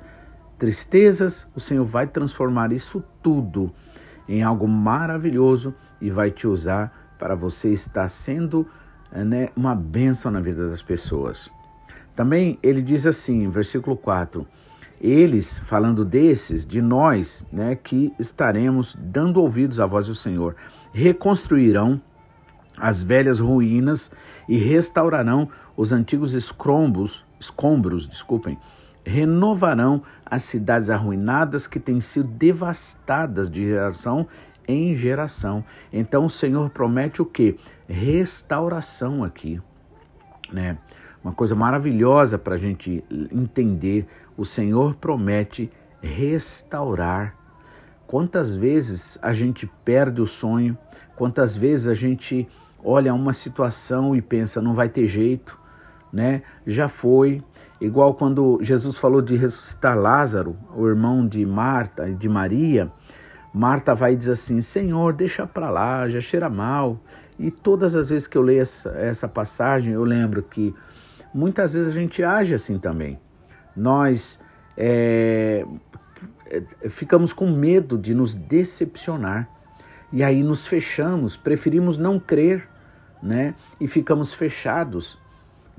tristezas, 0.60 1.48
o 1.56 1.58
Senhor 1.58 1.86
vai 1.86 2.06
transformar 2.06 2.70
isso 2.70 3.02
tudo 3.22 3.72
em 4.28 4.42
algo 4.42 4.68
maravilhoso 4.68 5.74
e 6.00 6.10
vai 6.10 6.30
te 6.30 6.46
usar 6.46 7.14
para 7.18 7.34
você 7.34 7.70
estar 7.70 8.08
sendo 8.10 8.66
né, 9.10 9.48
uma 9.56 9.74
bênção 9.74 10.30
na 10.30 10.38
vida 10.38 10.68
das 10.68 10.82
pessoas. 10.82 11.50
Também 12.14 12.58
ele 12.62 12.82
diz 12.82 13.06
assim, 13.06 13.48
versículo 13.48 13.96
4: 13.96 14.46
Eles, 15.00 15.58
falando 15.60 16.04
desses, 16.04 16.66
de 16.66 16.82
nós, 16.82 17.44
né, 17.50 17.74
que 17.74 18.12
estaremos 18.18 18.94
dando 19.00 19.40
ouvidos 19.40 19.80
à 19.80 19.86
voz 19.86 20.06
do 20.06 20.14
Senhor, 20.14 20.54
reconstruirão 20.92 21.98
as 22.76 23.02
velhas 23.02 23.40
ruínas 23.40 24.10
e 24.46 24.58
restaurarão 24.58 25.48
os 25.74 25.90
antigos 25.90 26.34
escombros, 26.34 27.24
escombros, 27.40 28.06
desculpem, 28.06 28.58
renovarão 29.10 30.02
as 30.24 30.44
cidades 30.44 30.88
arruinadas 30.88 31.66
que 31.66 31.80
têm 31.80 32.00
sido 32.00 32.28
devastadas 32.28 33.50
de 33.50 33.64
geração 33.64 34.28
em 34.68 34.94
geração. 34.94 35.64
Então 35.92 36.24
o 36.24 36.30
Senhor 36.30 36.70
promete 36.70 37.20
o 37.20 37.26
que? 37.26 37.58
Restauração 37.88 39.24
aqui, 39.24 39.60
né? 40.52 40.78
Uma 41.22 41.34
coisa 41.34 41.54
maravilhosa 41.54 42.38
para 42.38 42.54
a 42.54 42.58
gente 42.58 43.04
entender. 43.32 44.06
O 44.36 44.44
Senhor 44.44 44.94
promete 44.94 45.70
restaurar. 46.00 47.34
Quantas 48.06 48.54
vezes 48.56 49.18
a 49.20 49.32
gente 49.32 49.66
perde 49.84 50.22
o 50.22 50.26
sonho? 50.26 50.78
Quantas 51.16 51.56
vezes 51.56 51.88
a 51.88 51.94
gente 51.94 52.48
olha 52.82 53.12
uma 53.12 53.32
situação 53.32 54.16
e 54.16 54.22
pensa 54.22 54.62
não 54.62 54.74
vai 54.74 54.88
ter 54.88 55.06
jeito, 55.06 55.58
né? 56.10 56.42
Já 56.66 56.88
foi, 56.88 57.42
Igual 57.80 58.14
quando 58.14 58.58
Jesus 58.60 58.98
falou 58.98 59.22
de 59.22 59.36
ressuscitar 59.36 59.98
Lázaro, 59.98 60.54
o 60.76 60.86
irmão 60.86 61.26
de 61.26 61.46
Marta 61.46 62.08
e 62.08 62.14
de 62.14 62.28
Maria, 62.28 62.92
Marta 63.54 63.94
vai 63.94 64.14
dizer 64.14 64.32
assim: 64.32 64.60
Senhor, 64.60 65.12
deixa 65.12 65.46
para 65.46 65.70
lá, 65.70 66.08
já 66.08 66.20
cheira 66.20 66.48
mal. 66.48 67.00
E 67.38 67.50
todas 67.50 67.96
as 67.96 68.10
vezes 68.10 68.28
que 68.28 68.36
eu 68.36 68.42
leio 68.42 68.62
essa, 68.62 68.90
essa 68.90 69.26
passagem, 69.26 69.94
eu 69.94 70.04
lembro 70.04 70.42
que 70.42 70.74
muitas 71.32 71.72
vezes 71.72 71.96
a 71.96 71.98
gente 71.98 72.22
age 72.22 72.54
assim 72.54 72.78
também. 72.78 73.18
Nós 73.74 74.38
é, 74.76 75.64
é, 76.46 76.88
ficamos 76.90 77.32
com 77.32 77.50
medo 77.50 77.96
de 77.96 78.14
nos 78.14 78.34
decepcionar. 78.34 79.48
E 80.12 80.22
aí 80.24 80.42
nos 80.42 80.66
fechamos, 80.66 81.36
preferimos 81.36 81.96
não 81.96 82.18
crer, 82.18 82.68
né? 83.22 83.54
E 83.80 83.86
ficamos 83.86 84.34
fechados, 84.34 85.16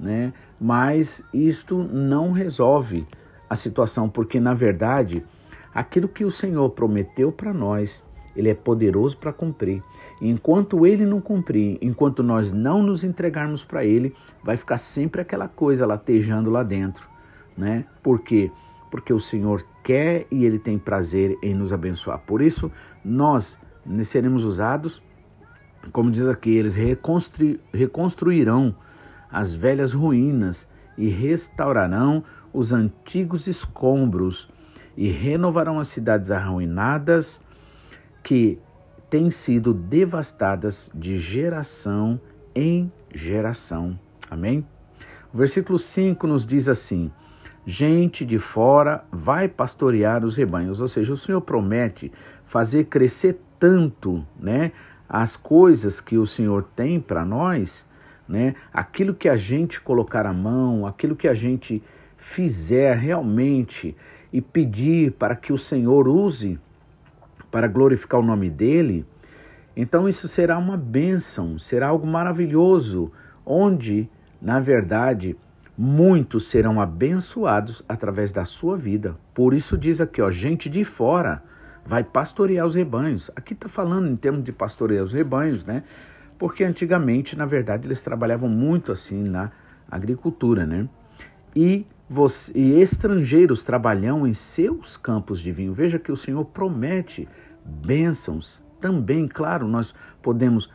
né? 0.02 0.34
Mas 0.60 1.24
isto 1.32 1.78
não 1.78 2.32
resolve 2.32 3.08
a 3.48 3.56
situação, 3.56 4.10
porque 4.10 4.40
na 4.40 4.54
verdade, 4.54 5.24
aquilo 5.74 6.08
que 6.08 6.26
o 6.26 6.32
Senhor 6.32 6.70
prometeu 6.72 7.32
para 7.32 7.54
nós, 7.54 8.04
ele 8.36 8.50
é 8.50 8.54
poderoso 8.54 9.18
para 9.18 9.32
cumprir. 9.32 9.84
Enquanto 10.20 10.86
ele 10.86 11.06
não 11.06 11.22
cumprir, 11.22 11.78
enquanto 11.82 12.24
nós 12.24 12.52
não 12.52 12.82
nos 12.82 13.04
entregarmos 13.04 13.64
para 13.64 13.86
ele, 13.86 14.16
vai 14.44 14.58
ficar 14.58 14.78
sempre 14.78 15.22
aquela 15.22 15.48
coisa 15.48 15.86
latejando 15.86 16.50
lá 16.50 16.64
dentro, 16.64 17.08
né? 17.58 17.86
Por 18.02 18.22
quê? 18.22 18.52
Porque 18.90 19.14
o 19.14 19.20
Senhor 19.20 19.66
quer 19.84 20.26
e 20.32 20.46
ele 20.46 20.60
tem 20.60 20.78
prazer 20.78 21.38
em 21.42 21.54
nos 21.54 21.74
abençoar. 21.74 22.20
Por 22.20 22.42
isso, 22.42 22.72
nós 23.04 23.58
seremos 24.04 24.44
usados, 24.44 25.02
como 25.92 26.12
diz 26.12 26.28
aqui, 26.28 26.52
eles 26.52 26.76
reconstru 26.76 27.60
reconstruirão 27.74 28.76
as 29.32 29.54
velhas 29.54 29.94
ruínas 29.94 30.68
e 30.98 31.08
restaurarão 31.10 32.24
os 32.54 32.74
antigos 32.74 33.48
escombros 33.48 34.50
e 34.98 35.10
renovarão 35.10 35.80
as 35.80 35.88
cidades 35.88 36.30
arruinadas 36.32 37.40
que 38.24 38.60
têm 39.10 39.32
sido 39.32 39.74
devastadas 39.74 40.90
de 40.94 41.20
geração 41.20 42.20
em 42.54 42.92
geração. 43.14 43.98
Amém? 44.30 44.66
O 45.34 45.38
versículo 45.38 45.80
5 45.80 46.28
nos 46.28 46.46
diz 46.46 46.68
assim: 46.68 47.12
Gente 47.66 48.26
de 48.26 48.38
fora 48.38 49.04
vai 49.12 49.48
pastorear 49.48 50.26
os 50.26 50.36
rebanhos, 50.36 50.82
ou 50.82 50.88
seja, 50.88 51.14
o 51.14 51.18
Senhor 51.18 51.42
promete 51.42 52.12
fazer 52.46 52.86
crescer 52.86 53.40
tanto, 53.60 54.26
né, 54.40 54.72
as 55.08 55.36
coisas 55.36 56.02
que 56.02 56.18
o 56.18 56.26
Senhor 56.26 56.64
tem 56.76 57.00
para 57.00 57.24
nós, 57.24 57.86
né, 58.32 58.56
aquilo 58.74 59.14
que 59.14 59.28
a 59.28 59.36
gente 59.36 59.82
colocar 59.82 60.26
a 60.26 60.32
mão, 60.32 60.88
aquilo 60.88 61.18
que 61.18 61.28
a 61.28 61.34
gente 61.34 61.84
fizer 62.16 62.96
realmente 62.96 63.96
e 64.32 64.42
pedir 64.42 65.12
para 65.12 65.36
que 65.36 65.52
o 65.52 65.58
Senhor 65.58 66.08
use 66.08 66.58
para 67.52 67.68
glorificar 67.68 68.22
o 68.22 68.24
nome 68.24 68.50
dele, 68.50 69.06
então 69.76 70.08
isso 70.08 70.30
será 70.30 70.58
uma 70.58 70.78
bênção, 70.78 71.60
será 71.60 71.90
algo 71.90 72.08
maravilhoso, 72.08 73.12
onde, 73.46 74.10
na 74.42 74.62
verdade, 74.62 75.36
muitos 75.78 76.48
serão 76.48 76.80
abençoados 76.80 77.84
através 77.90 78.32
da 78.32 78.46
sua 78.46 78.78
vida. 78.78 79.18
Por 79.34 79.54
isso 79.54 79.78
diz 79.78 80.00
aqui, 80.00 80.22
ó, 80.22 80.32
gente 80.32 80.70
de 80.70 80.86
fora 80.86 81.44
vai 81.86 82.04
pastorear 82.04 82.66
os 82.66 82.76
rebanhos. 82.76 83.30
Aqui 83.36 83.54
está 83.54 83.68
falando 83.68 84.08
em 84.08 84.16
termos 84.16 84.44
de 84.44 84.54
pastorear 84.54 85.04
os 85.04 85.12
rebanhos, 85.12 85.66
né? 85.66 85.84
Porque 86.42 86.64
antigamente, 86.64 87.38
na 87.38 87.46
verdade, 87.46 87.86
eles 87.86 88.02
trabalhavam 88.02 88.50
muito 88.50 88.92
assim 88.92 89.30
na 89.30 89.52
agricultura, 89.88 90.66
né? 90.66 90.90
E, 91.56 91.86
você, 92.10 92.52
e 92.56 92.82
estrangeiros 92.82 93.64
trabalham 93.64 94.26
em 94.26 94.34
seus 94.34 94.98
campos 94.98 95.40
de 95.40 95.52
vinho. 95.52 95.72
Veja 95.72 96.00
que 96.00 96.12
o 96.12 96.18
Senhor 96.18 96.44
promete 96.46 97.30
bênçãos 97.64 98.60
também. 98.80 99.28
Claro, 99.28 99.68
nós 99.68 99.94
podemos 100.20 100.68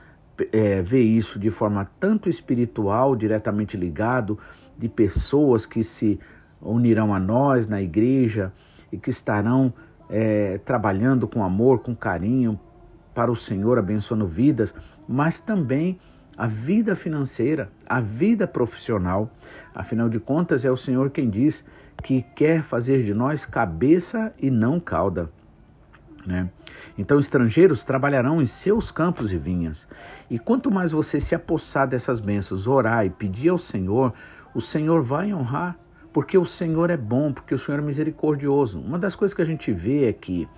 é, 0.52 0.82
ver 0.82 1.02
isso 1.02 1.37
de 1.37 1.50
forma 1.50 1.90
tanto 1.99 2.28
espiritual, 2.28 3.16
diretamente 3.16 3.76
ligado, 3.76 4.38
de 4.78 4.88
pessoas 4.88 5.66
que 5.66 5.82
se 5.82 6.20
unirão 6.62 7.12
a 7.12 7.18
nós 7.18 7.66
na 7.66 7.83
igreja 7.83 8.52
e 8.92 8.96
que 8.96 9.11
estarão 9.11 9.74
é, 10.09 10.59
trabalhando 10.59 11.26
com 11.26 11.42
amor, 11.42 11.81
com 11.81 11.92
carinho 11.92 12.57
para 13.12 13.33
o 13.33 13.35
Senhor, 13.35 13.79
abençoando 13.79 14.29
vidas, 14.29 14.72
mas 15.09 15.40
também 15.40 15.99
a 16.37 16.47
vida 16.47 16.95
financeira, 16.95 17.71
a 17.87 18.01
vida 18.01 18.47
profissional. 18.47 19.31
Afinal 19.75 20.09
de 20.09 20.21
contas, 20.21 20.64
é 20.64 20.71
o 20.71 20.77
Senhor 20.77 21.11
quem 21.11 21.31
diz 21.31 21.64
que 22.03 22.23
quer 22.35 22.62
fazer 22.62 23.05
de 23.05 23.14
nós 23.14 23.47
cabeça 23.47 24.33
e 24.38 24.51
não 24.51 24.79
cauda. 24.79 25.31
Né? 26.27 26.51
Então, 26.99 27.19
estrangeiros 27.19 27.85
trabalharão 27.85 28.42
em 28.42 28.47
seus 28.47 28.90
campos 28.90 29.33
e 29.33 29.38
vinhas. 29.38 29.88
E 30.29 30.38
quanto 30.38 30.71
mais 30.71 30.92
você 30.92 31.21
se 31.21 31.35
apossar 31.35 31.88
dessas 31.88 32.21
bênçãos, 32.21 32.66
orar 32.66 33.07
e 33.07 33.11
pedir 33.11 33.51
ao 33.51 33.59
Senhor, 33.59 34.12
o 34.55 34.61
Senhor 34.61 35.03
vai 35.03 35.33
honrar 35.33 35.79
porque 36.16 36.38
o 36.38 36.47
Senhor 36.47 36.88
é 36.88 36.97
bom, 36.97 37.31
porque 37.31 37.55
o 37.55 37.59
Senhor 37.59 37.79
é 37.79 37.83
misericordioso. 37.83 38.81
Uma 38.81 38.99
das 38.99 39.14
coisas 39.14 39.35
que 39.35 39.42
a 39.42 39.45
gente 39.45 39.71
vê 39.71 40.09
é 40.09 40.14
que, 40.14 40.49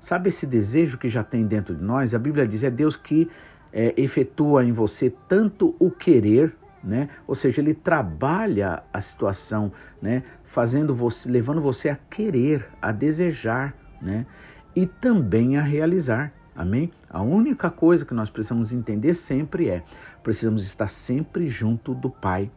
sabe 0.00 0.28
esse 0.28 0.46
desejo 0.46 0.96
que 0.96 1.08
já 1.08 1.24
tem 1.24 1.44
dentro 1.44 1.74
de 1.74 1.82
nós? 1.82 2.14
A 2.14 2.18
Bíblia 2.18 2.46
diz: 2.46 2.62
é 2.62 2.70
Deus 2.70 2.94
que 2.94 3.28
é, 3.72 3.94
efetua 3.96 4.64
em 4.64 4.72
você 4.72 5.12
tanto 5.28 5.74
o 5.78 5.90
querer, 5.90 6.54
né? 6.82 7.08
Ou 7.26 7.34
seja, 7.34 7.60
ele 7.60 7.74
trabalha 7.74 8.82
a 8.92 9.00
situação, 9.00 9.72
né? 10.00 10.22
Fazendo 10.44 10.94
você, 10.94 11.28
levando 11.28 11.60
você 11.60 11.88
a 11.88 11.96
querer, 11.96 12.66
a 12.80 12.90
desejar, 12.90 13.74
né? 14.00 14.26
E 14.74 14.86
também 14.86 15.56
a 15.56 15.62
realizar. 15.62 16.32
Amém? 16.54 16.90
A 17.08 17.22
única 17.22 17.70
coisa 17.70 18.04
que 18.04 18.14
nós 18.14 18.30
precisamos 18.30 18.72
entender 18.72 19.14
sempre 19.14 19.68
é: 19.68 19.82
precisamos 20.22 20.62
estar 20.62 20.88
sempre 20.88 21.48
junto 21.48 21.94
do 21.94 22.10
Pai, 22.10 22.50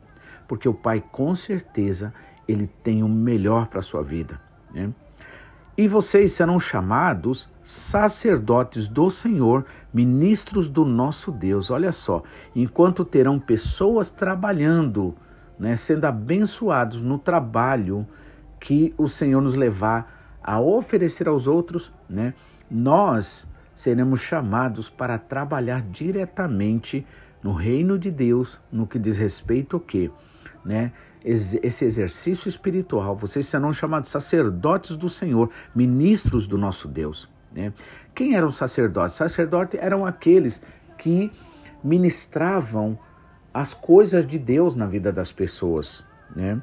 porque 0.47 0.67
o 0.67 0.73
Pai 0.73 1.03
com 1.11 1.35
certeza 1.35 2.13
ele 2.47 2.69
tem 2.83 3.03
o 3.03 3.09
melhor 3.09 3.67
para 3.67 3.79
a 3.79 3.83
sua 3.83 4.03
vida. 4.03 4.39
Né? 4.73 4.91
E 5.77 5.87
vocês 5.87 6.33
serão 6.33 6.59
chamados 6.59 7.49
sacerdotes 7.63 8.87
do 8.87 9.09
Senhor, 9.09 9.65
ministros 9.93 10.69
do 10.69 10.83
nosso 10.83 11.31
Deus. 11.31 11.69
Olha 11.69 11.91
só, 11.91 12.23
enquanto 12.55 13.05
terão 13.05 13.39
pessoas 13.39 14.09
trabalhando, 14.09 15.15
né, 15.59 15.75
sendo 15.75 16.05
abençoados 16.05 17.01
no 17.01 17.19
trabalho 17.19 18.07
que 18.59 18.93
o 18.97 19.07
Senhor 19.07 19.41
nos 19.41 19.55
levar 19.55 20.39
a 20.43 20.59
oferecer 20.59 21.27
aos 21.27 21.47
outros, 21.47 21.91
né, 22.09 22.33
nós 22.69 23.47
seremos 23.75 24.19
chamados 24.19 24.89
para 24.89 25.17
trabalhar 25.17 25.81
diretamente 25.81 27.05
no 27.41 27.53
reino 27.53 27.99
de 27.99 28.09
Deus, 28.09 28.59
no 28.71 28.87
que 28.87 28.97
diz 28.97 29.17
respeito 29.17 29.75
ao 29.75 29.79
quê? 29.79 30.09
Né? 30.65 30.91
esse 31.23 31.85
exercício 31.85 32.49
espiritual, 32.49 33.15
vocês 33.15 33.47
serão 33.47 33.71
chamados 33.71 34.09
sacerdotes 34.09 34.97
do 34.97 35.09
Senhor, 35.09 35.49
ministros 35.73 36.45
do 36.45 36.57
nosso 36.57 36.87
Deus. 36.87 37.29
Né? 37.51 37.71
Quem 38.15 38.35
eram 38.35 38.51
sacerdotes? 38.51 39.15
Sacerdotes 39.15 39.79
eram 39.81 40.05
aqueles 40.05 40.61
que 40.97 41.31
ministravam 41.83 42.97
as 43.53 43.73
coisas 43.73 44.25
de 44.25 44.37
Deus 44.37 44.75
na 44.75 44.85
vida 44.85 45.11
das 45.11 45.31
pessoas. 45.31 46.03
Né? 46.35 46.61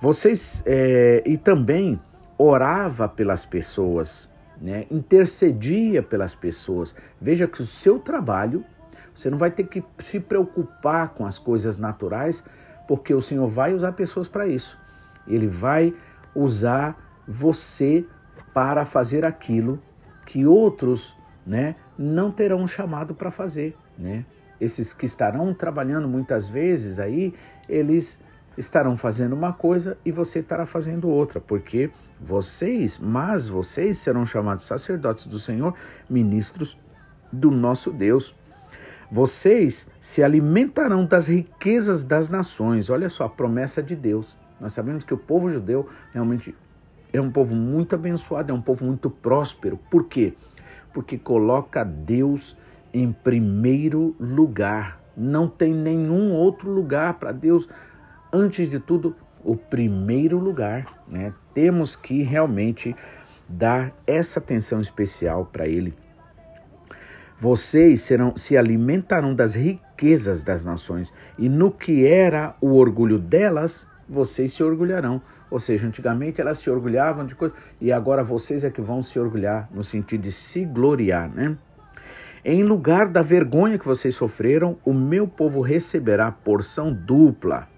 Vocês 0.00 0.62
é, 0.66 1.22
e 1.26 1.36
também 1.36 2.00
orava 2.38 3.08
pelas 3.08 3.44
pessoas, 3.44 4.28
né? 4.60 4.86
intercedia 4.90 6.02
pelas 6.02 6.34
pessoas. 6.34 6.94
Veja 7.20 7.46
que 7.46 7.62
o 7.62 7.66
seu 7.66 7.98
trabalho, 7.98 8.64
você 9.14 9.28
não 9.28 9.36
vai 9.36 9.50
ter 9.50 9.64
que 9.64 9.84
se 10.00 10.18
preocupar 10.18 11.10
com 11.10 11.26
as 11.26 11.38
coisas 11.38 11.76
naturais, 11.76 12.42
porque 12.88 13.12
o 13.12 13.20
Senhor 13.20 13.48
vai 13.48 13.74
usar 13.74 13.92
pessoas 13.92 14.26
para 14.26 14.46
isso. 14.46 14.78
Ele 15.28 15.46
vai 15.46 15.94
usar 16.34 16.96
você 17.28 18.04
para 18.54 18.84
fazer 18.84 19.24
aquilo 19.24 19.80
que 20.30 20.46
outros, 20.46 21.12
né, 21.44 21.74
não 21.98 22.30
terão 22.30 22.64
chamado 22.64 23.16
para 23.16 23.32
fazer, 23.32 23.76
né? 23.98 24.24
Esses 24.60 24.92
que 24.92 25.04
estarão 25.04 25.52
trabalhando 25.52 26.06
muitas 26.06 26.48
vezes 26.48 27.00
aí, 27.00 27.34
eles 27.68 28.16
estarão 28.56 28.96
fazendo 28.96 29.32
uma 29.32 29.52
coisa 29.52 29.98
e 30.04 30.12
você 30.12 30.38
estará 30.38 30.66
fazendo 30.66 31.08
outra, 31.08 31.40
porque 31.40 31.90
vocês, 32.20 32.96
mas 32.96 33.48
vocês 33.48 33.98
serão 33.98 34.24
chamados 34.24 34.66
sacerdotes 34.66 35.26
do 35.26 35.38
Senhor, 35.38 35.74
ministros 36.08 36.78
do 37.32 37.50
nosso 37.50 37.90
Deus. 37.90 38.32
Vocês 39.10 39.88
se 40.00 40.22
alimentarão 40.22 41.06
das 41.06 41.26
riquezas 41.26 42.04
das 42.04 42.28
nações. 42.28 42.88
Olha 42.88 43.08
só 43.08 43.24
a 43.24 43.28
promessa 43.28 43.82
de 43.82 43.96
Deus. 43.96 44.36
Nós 44.60 44.74
sabemos 44.74 45.02
que 45.02 45.14
o 45.14 45.18
povo 45.18 45.50
judeu 45.50 45.88
realmente 46.12 46.54
é 47.12 47.20
um 47.20 47.30
povo 47.30 47.54
muito 47.54 47.94
abençoado, 47.94 48.52
é 48.52 48.54
um 48.54 48.62
povo 48.62 48.84
muito 48.84 49.10
próspero. 49.10 49.78
Por 49.90 50.04
quê? 50.04 50.34
Porque 50.92 51.18
coloca 51.18 51.84
Deus 51.84 52.56
em 52.92 53.12
primeiro 53.12 54.14
lugar. 54.18 55.00
Não 55.16 55.48
tem 55.48 55.74
nenhum 55.74 56.32
outro 56.32 56.70
lugar 56.70 57.14
para 57.14 57.32
Deus. 57.32 57.68
Antes 58.32 58.68
de 58.70 58.78
tudo, 58.78 59.14
o 59.44 59.56
primeiro 59.56 60.38
lugar. 60.38 60.86
Né? 61.08 61.32
Temos 61.54 61.96
que 61.96 62.22
realmente 62.22 62.94
dar 63.48 63.92
essa 64.06 64.38
atenção 64.38 64.80
especial 64.80 65.46
para 65.46 65.66
Ele. 65.66 65.94
Vocês 67.40 68.02
serão, 68.02 68.36
se 68.36 68.56
alimentarão 68.56 69.34
das 69.34 69.54
riquezas 69.54 70.42
das 70.42 70.62
nações, 70.62 71.12
e 71.38 71.48
no 71.48 71.70
que 71.70 72.06
era 72.06 72.54
o 72.60 72.74
orgulho 72.74 73.18
delas, 73.18 73.86
vocês 74.06 74.52
se 74.52 74.62
orgulharão. 74.62 75.22
Ou 75.50 75.58
seja, 75.58 75.86
antigamente 75.86 76.40
elas 76.40 76.58
se 76.58 76.70
orgulhavam 76.70 77.26
de 77.26 77.34
coisas 77.34 77.58
e 77.80 77.90
agora 77.90 78.22
vocês 78.22 78.62
é 78.62 78.70
que 78.70 78.80
vão 78.80 79.02
se 79.02 79.18
orgulhar 79.18 79.68
no 79.72 79.82
sentido 79.82 80.22
de 80.22 80.32
se 80.32 80.64
gloriar, 80.64 81.28
né? 81.28 81.56
Em 82.44 82.62
lugar 82.62 83.08
da 83.08 83.20
vergonha 83.20 83.78
que 83.78 83.86
vocês 83.86 84.14
sofreram, 84.14 84.78
o 84.84 84.94
meu 84.94 85.28
povo 85.28 85.60
receberá 85.60 86.30
porção 86.30 86.92
dupla. 86.92 87.68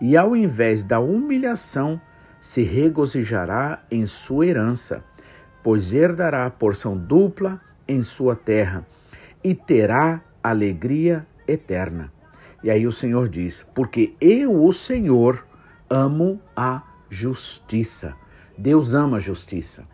E 0.00 0.16
ao 0.16 0.34
invés 0.34 0.82
da 0.82 0.98
humilhação, 1.00 2.00
se 2.40 2.62
regozijará 2.62 3.82
em 3.90 4.06
sua 4.06 4.46
herança, 4.46 5.04
pois 5.62 5.92
herdará 5.92 6.48
porção 6.48 6.96
dupla 6.96 7.60
em 7.86 8.02
sua 8.02 8.34
terra 8.34 8.86
e 9.44 9.54
terá 9.54 10.22
alegria 10.42 11.26
eterna. 11.46 12.10
E 12.62 12.70
aí 12.70 12.86
o 12.86 12.92
Senhor 12.92 13.28
diz: 13.28 13.66
Porque 13.74 14.14
eu, 14.18 14.64
o 14.64 14.72
Senhor, 14.72 15.44
amo 15.90 16.40
a 16.56 16.82
justiça. 17.10 18.14
Deus 18.56 18.94
ama 18.94 19.16
a 19.18 19.20
justiça. 19.20 19.84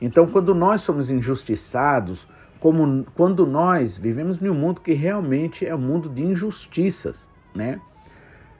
Então, 0.00 0.26
quando 0.26 0.54
nós 0.54 0.82
somos 0.82 1.10
injustiçados, 1.10 2.26
como 2.60 3.04
quando 3.14 3.46
nós 3.46 3.96
vivemos 3.96 4.40
em 4.42 4.48
um 4.48 4.54
mundo 4.54 4.80
que 4.80 4.92
realmente 4.92 5.64
é 5.64 5.74
um 5.74 5.80
mundo 5.80 6.08
de 6.08 6.22
injustiças, 6.22 7.26
né? 7.54 7.80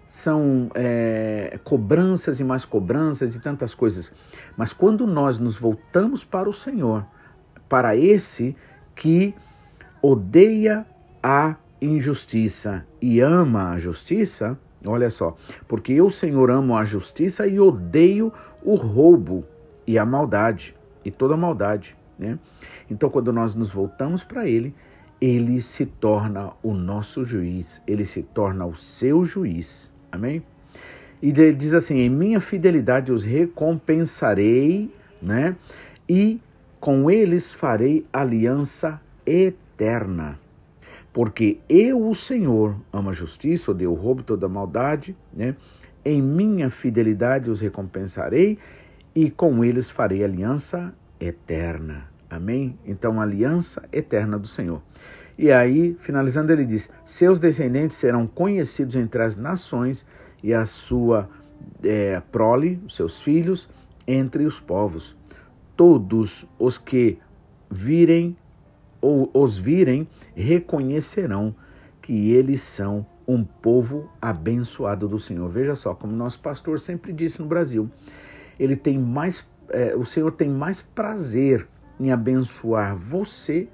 São 0.08 0.70
é, 0.74 1.58
cobranças 1.64 2.38
e 2.38 2.44
mais 2.44 2.64
cobranças 2.64 3.34
e 3.34 3.40
tantas 3.40 3.74
coisas. 3.74 4.12
Mas 4.56 4.72
quando 4.72 5.06
nós 5.06 5.38
nos 5.38 5.56
voltamos 5.58 6.24
para 6.24 6.48
o 6.48 6.52
Senhor, 6.52 7.04
para 7.68 7.96
esse 7.96 8.56
que 8.94 9.34
odeia 10.00 10.86
a 11.22 11.56
injustiça 11.82 12.86
e 13.02 13.20
ama 13.20 13.70
a 13.70 13.78
justiça, 13.78 14.56
olha 14.86 15.10
só, 15.10 15.36
porque 15.66 15.92
eu, 15.92 16.10
Senhor, 16.10 16.50
amo 16.50 16.76
a 16.76 16.84
justiça 16.84 17.46
e 17.46 17.58
odeio 17.58 18.32
o 18.62 18.74
roubo 18.74 19.44
e 19.86 19.98
a 19.98 20.04
maldade, 20.04 20.74
e 21.04 21.10
toda 21.10 21.36
maldade, 21.36 21.96
né? 22.18 22.38
Então, 22.90 23.08
quando 23.08 23.32
nós 23.32 23.54
nos 23.54 23.70
voltamos 23.70 24.24
para 24.24 24.48
Ele, 24.48 24.74
Ele 25.20 25.60
se 25.60 25.86
torna 25.86 26.52
o 26.62 26.72
nosso 26.74 27.24
juiz, 27.24 27.80
Ele 27.86 28.04
se 28.04 28.22
torna 28.22 28.66
o 28.66 28.74
seu 28.76 29.24
juiz, 29.24 29.90
amém? 30.10 30.42
E 31.22 31.30
ele 31.30 31.54
diz 31.54 31.72
assim: 31.72 31.98
Em 32.00 32.10
minha 32.10 32.40
fidelidade 32.40 33.10
os 33.10 33.24
recompensarei, 33.24 34.92
né? 35.20 35.56
E 36.08 36.40
com 36.78 37.10
eles 37.10 37.52
farei 37.52 38.06
aliança 38.12 39.00
eterna 39.24 40.38
porque 41.16 41.60
eu, 41.66 42.10
o 42.10 42.14
Senhor, 42.14 42.76
amo 42.92 43.08
a 43.08 43.12
justiça, 43.14 43.70
odeio 43.70 43.92
o 43.92 43.94
roubo, 43.94 44.22
toda 44.22 44.46
maldade, 44.50 45.16
né? 45.32 45.56
Em 46.04 46.20
minha 46.20 46.68
fidelidade 46.68 47.50
os 47.50 47.58
recompensarei 47.58 48.58
e 49.14 49.30
com 49.30 49.64
eles 49.64 49.88
farei 49.88 50.22
aliança 50.22 50.92
eterna. 51.18 52.04
Amém? 52.28 52.78
Então, 52.84 53.18
aliança 53.18 53.82
eterna 53.90 54.38
do 54.38 54.46
Senhor. 54.46 54.82
E 55.38 55.50
aí, 55.50 55.96
finalizando, 56.00 56.52
ele 56.52 56.66
diz: 56.66 56.90
Seus 57.06 57.40
descendentes 57.40 57.96
serão 57.96 58.26
conhecidos 58.26 58.94
entre 58.94 59.22
as 59.22 59.36
nações 59.36 60.04
e 60.42 60.52
a 60.52 60.66
sua 60.66 61.30
é, 61.82 62.20
prole, 62.30 62.78
seus 62.90 63.22
filhos, 63.22 63.70
entre 64.06 64.44
os 64.44 64.60
povos. 64.60 65.16
Todos 65.78 66.46
os 66.58 66.76
que 66.76 67.18
virem 67.70 68.36
ou 69.00 69.30
os 69.32 69.56
virem 69.56 70.06
reconhecerão 70.36 71.54
que 72.02 72.30
eles 72.30 72.60
são 72.60 73.04
um 73.26 73.42
povo 73.42 74.08
abençoado 74.20 75.08
do 75.08 75.18
Senhor. 75.18 75.48
Veja 75.48 75.74
só, 75.74 75.94
como 75.94 76.14
nosso 76.14 76.38
pastor 76.40 76.78
sempre 76.78 77.12
disse 77.12 77.40
no 77.40 77.48
Brasil, 77.48 77.90
ele 78.60 78.76
tem 78.76 78.98
mais, 78.98 79.44
é, 79.70 79.96
o 79.96 80.04
Senhor 80.04 80.30
tem 80.32 80.48
mais 80.48 80.82
prazer 80.82 81.66
em 81.98 82.12
abençoar 82.12 82.96
você 82.96 83.68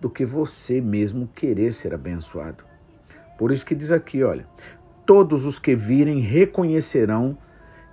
do 0.00 0.08
que 0.10 0.24
você 0.24 0.80
mesmo 0.80 1.28
querer 1.28 1.72
ser 1.72 1.94
abençoado. 1.94 2.64
Por 3.38 3.52
isso 3.52 3.64
que 3.64 3.74
diz 3.74 3.92
aqui, 3.92 4.24
olha, 4.24 4.46
todos 5.06 5.44
os 5.44 5.58
que 5.58 5.76
virem 5.76 6.20
reconhecerão 6.20 7.36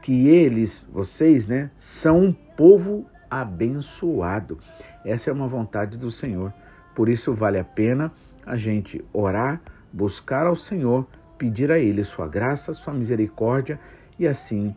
que 0.01 0.29
eles, 0.29 0.87
vocês, 0.91 1.45
né, 1.45 1.69
são 1.77 2.21
um 2.21 2.33
povo 2.33 3.05
abençoado. 3.29 4.57
Essa 5.05 5.29
é 5.29 5.33
uma 5.33 5.47
vontade 5.47 5.97
do 5.97 6.09
Senhor. 6.09 6.53
Por 6.97 7.09
isso 7.09 7.31
vale 7.31 7.59
a 7.59 7.63
pena 7.63 8.11
a 8.43 8.57
gente 8.57 9.05
orar, 9.13 9.61
buscar 9.93 10.47
ao 10.47 10.55
Senhor, 10.55 11.05
pedir 11.37 11.71
a 11.71 11.77
Ele 11.77 12.03
sua 12.03 12.27
graça, 12.27 12.73
sua 12.73 12.91
misericórdia 12.91 13.79
e 14.17 14.27
assim 14.27 14.75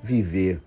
viver 0.00 0.60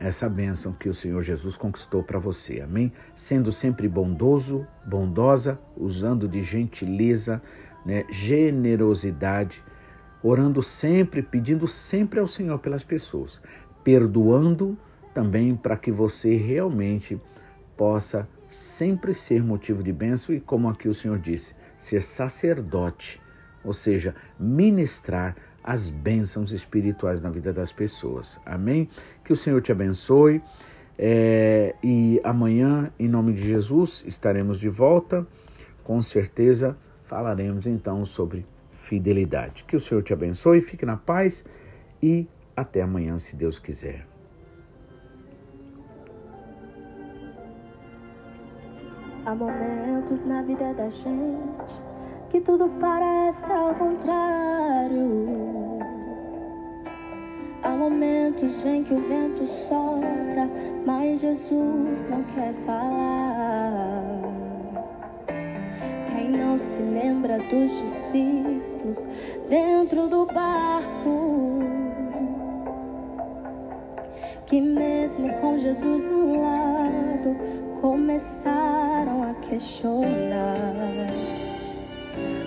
essa 0.00 0.28
bênção 0.28 0.72
que 0.72 0.88
o 0.88 0.94
Senhor 0.94 1.22
Jesus 1.22 1.56
conquistou 1.56 2.02
para 2.02 2.18
você. 2.18 2.60
Amém? 2.60 2.92
Sendo 3.14 3.52
sempre 3.52 3.86
bondoso, 3.86 4.66
bondosa, 4.84 5.56
usando 5.76 6.26
de 6.26 6.42
gentileza, 6.42 7.40
né, 7.86 8.04
generosidade, 8.10 9.62
orando 10.20 10.64
sempre, 10.64 11.22
pedindo 11.22 11.68
sempre 11.68 12.18
ao 12.18 12.26
Senhor 12.26 12.58
pelas 12.58 12.82
pessoas, 12.82 13.40
perdoando 13.84 14.76
também 15.14 15.54
para 15.54 15.76
que 15.76 15.92
você 15.92 16.34
realmente 16.34 17.20
possa 17.76 18.26
sempre 18.54 19.14
ser 19.14 19.42
motivo 19.42 19.82
de 19.82 19.92
bênção 19.92 20.34
e, 20.34 20.40
como 20.40 20.68
aqui 20.68 20.88
o 20.88 20.94
Senhor 20.94 21.18
disse, 21.18 21.54
ser 21.78 22.02
sacerdote, 22.02 23.20
ou 23.64 23.72
seja, 23.72 24.14
ministrar 24.38 25.36
as 25.62 25.88
bênçãos 25.88 26.52
espirituais 26.52 27.20
na 27.20 27.30
vida 27.30 27.52
das 27.52 27.72
pessoas. 27.72 28.38
Amém? 28.44 28.88
Que 29.24 29.32
o 29.32 29.36
Senhor 29.36 29.60
te 29.62 29.72
abençoe. 29.72 30.42
É, 30.98 31.74
e 31.82 32.20
amanhã, 32.22 32.92
em 32.98 33.08
nome 33.08 33.32
de 33.32 33.42
Jesus, 33.42 34.04
estaremos 34.06 34.58
de 34.58 34.68
volta. 34.68 35.26
Com 35.84 36.02
certeza 36.02 36.76
falaremos 37.04 37.66
então 37.66 38.04
sobre 38.04 38.44
fidelidade. 38.84 39.64
Que 39.64 39.76
o 39.76 39.80
Senhor 39.80 40.02
te 40.02 40.12
abençoe, 40.12 40.60
fique 40.60 40.84
na 40.84 40.96
paz 40.96 41.44
e 42.02 42.26
até 42.56 42.82
amanhã, 42.82 43.18
se 43.18 43.34
Deus 43.34 43.58
quiser. 43.58 44.11
Há 49.24 49.36
momentos 49.36 50.26
na 50.26 50.42
vida 50.42 50.74
da 50.74 50.88
gente 50.88 51.80
que 52.28 52.40
tudo 52.40 52.68
parece 52.80 53.52
ao 53.52 53.72
contrário. 53.72 55.38
Há 57.62 57.68
momentos 57.68 58.64
em 58.66 58.82
que 58.82 58.92
o 58.92 59.00
vento 59.08 59.46
sopra, 59.68 60.50
mas 60.84 61.20
Jesus 61.20 62.10
não 62.10 62.24
quer 62.34 62.52
falar. 62.66 64.02
Quem 66.08 66.30
não 66.30 66.58
se 66.58 66.82
lembra 66.82 67.38
dos 67.38 67.70
discípulos 67.70 69.06
dentro 69.48 70.08
do 70.08 70.26
barco? 70.26 71.60
Que 74.46 74.60
mesmo 74.60 75.32
com 75.40 75.56
Jesus 75.58 76.08
ao 76.08 76.81
começaram 77.80 79.22
a 79.22 79.32
questionar. 79.48 80.74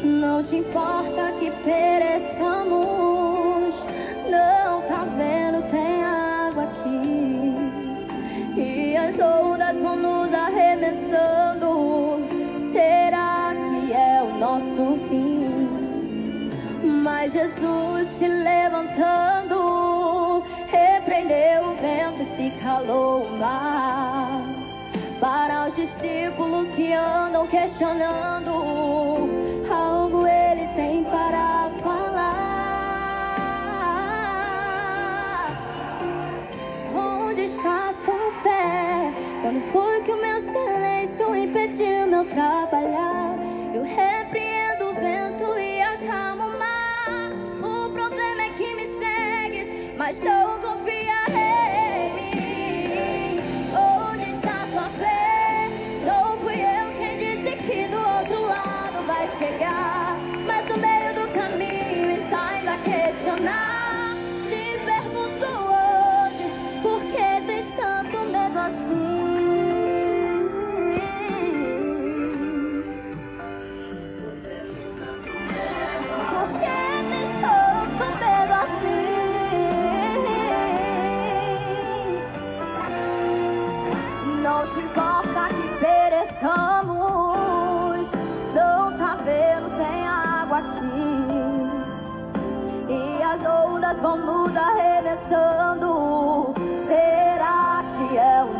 Não 0.03 0.43
te 0.43 0.57
importa 0.57 1.31
que 1.39 1.49
pereçamos, 1.63 3.73
não 4.29 4.81
tá 4.83 5.03
vendo, 5.17 5.63
tem 5.71 6.03
água 6.03 6.63
aqui. 6.63 7.55
E 8.59 8.95
as 8.95 9.17
ondas 9.19 9.75
vão 9.81 9.95
nos 9.95 10.31
arremessando. 10.33 12.19
Será 12.71 13.53
que 13.53 13.93
é 13.93 14.21
o 14.23 14.37
nosso 14.37 14.97
fim? 15.09 16.49
Mas 17.03 17.33
Jesus 17.33 18.07
se 18.17 18.27
levantando, 18.27 20.43
repreendeu 20.67 21.71
o 21.71 21.75
vento 21.75 22.21
e 22.21 22.25
se 22.35 22.51
calou 22.61 23.23
o 23.23 23.37
mar 23.37 23.64
para 25.19 25.67
os 25.67 25.75
discípulos 25.75 26.67
que 26.75 26.93
andam 26.93 27.47
questionando. 27.47 28.51
Algo 29.69 30.27
ele 30.27 30.67
tem 30.75 31.03
para 31.05 31.69
falar. 31.81 32.35
Onde 36.95 37.45
está 37.45 37.93
sua 38.03 38.31
fé? 38.43 39.13
Quando 39.41 39.61
foi 39.71 40.01
que 40.01 40.11
o 40.11 40.21
meu 40.21 40.41
silêncio 40.41 41.35
impediu 41.35 42.07
meu 42.07 42.25
trabalhar? 42.25 43.35
Eu 43.73 43.83
repreendo 43.83 44.64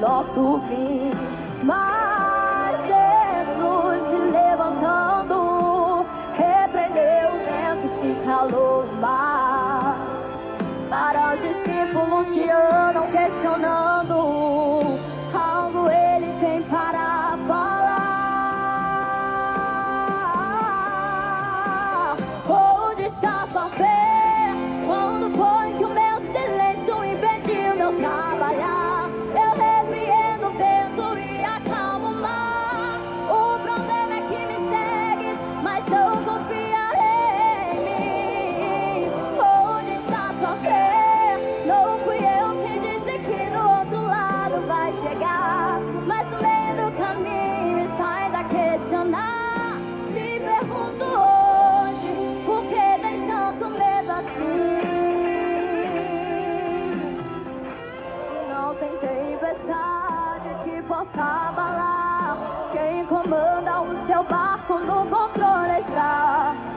nosso 0.06 0.62
fim? 0.68 1.12
Mas 1.64 2.05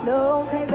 no 0.09 0.68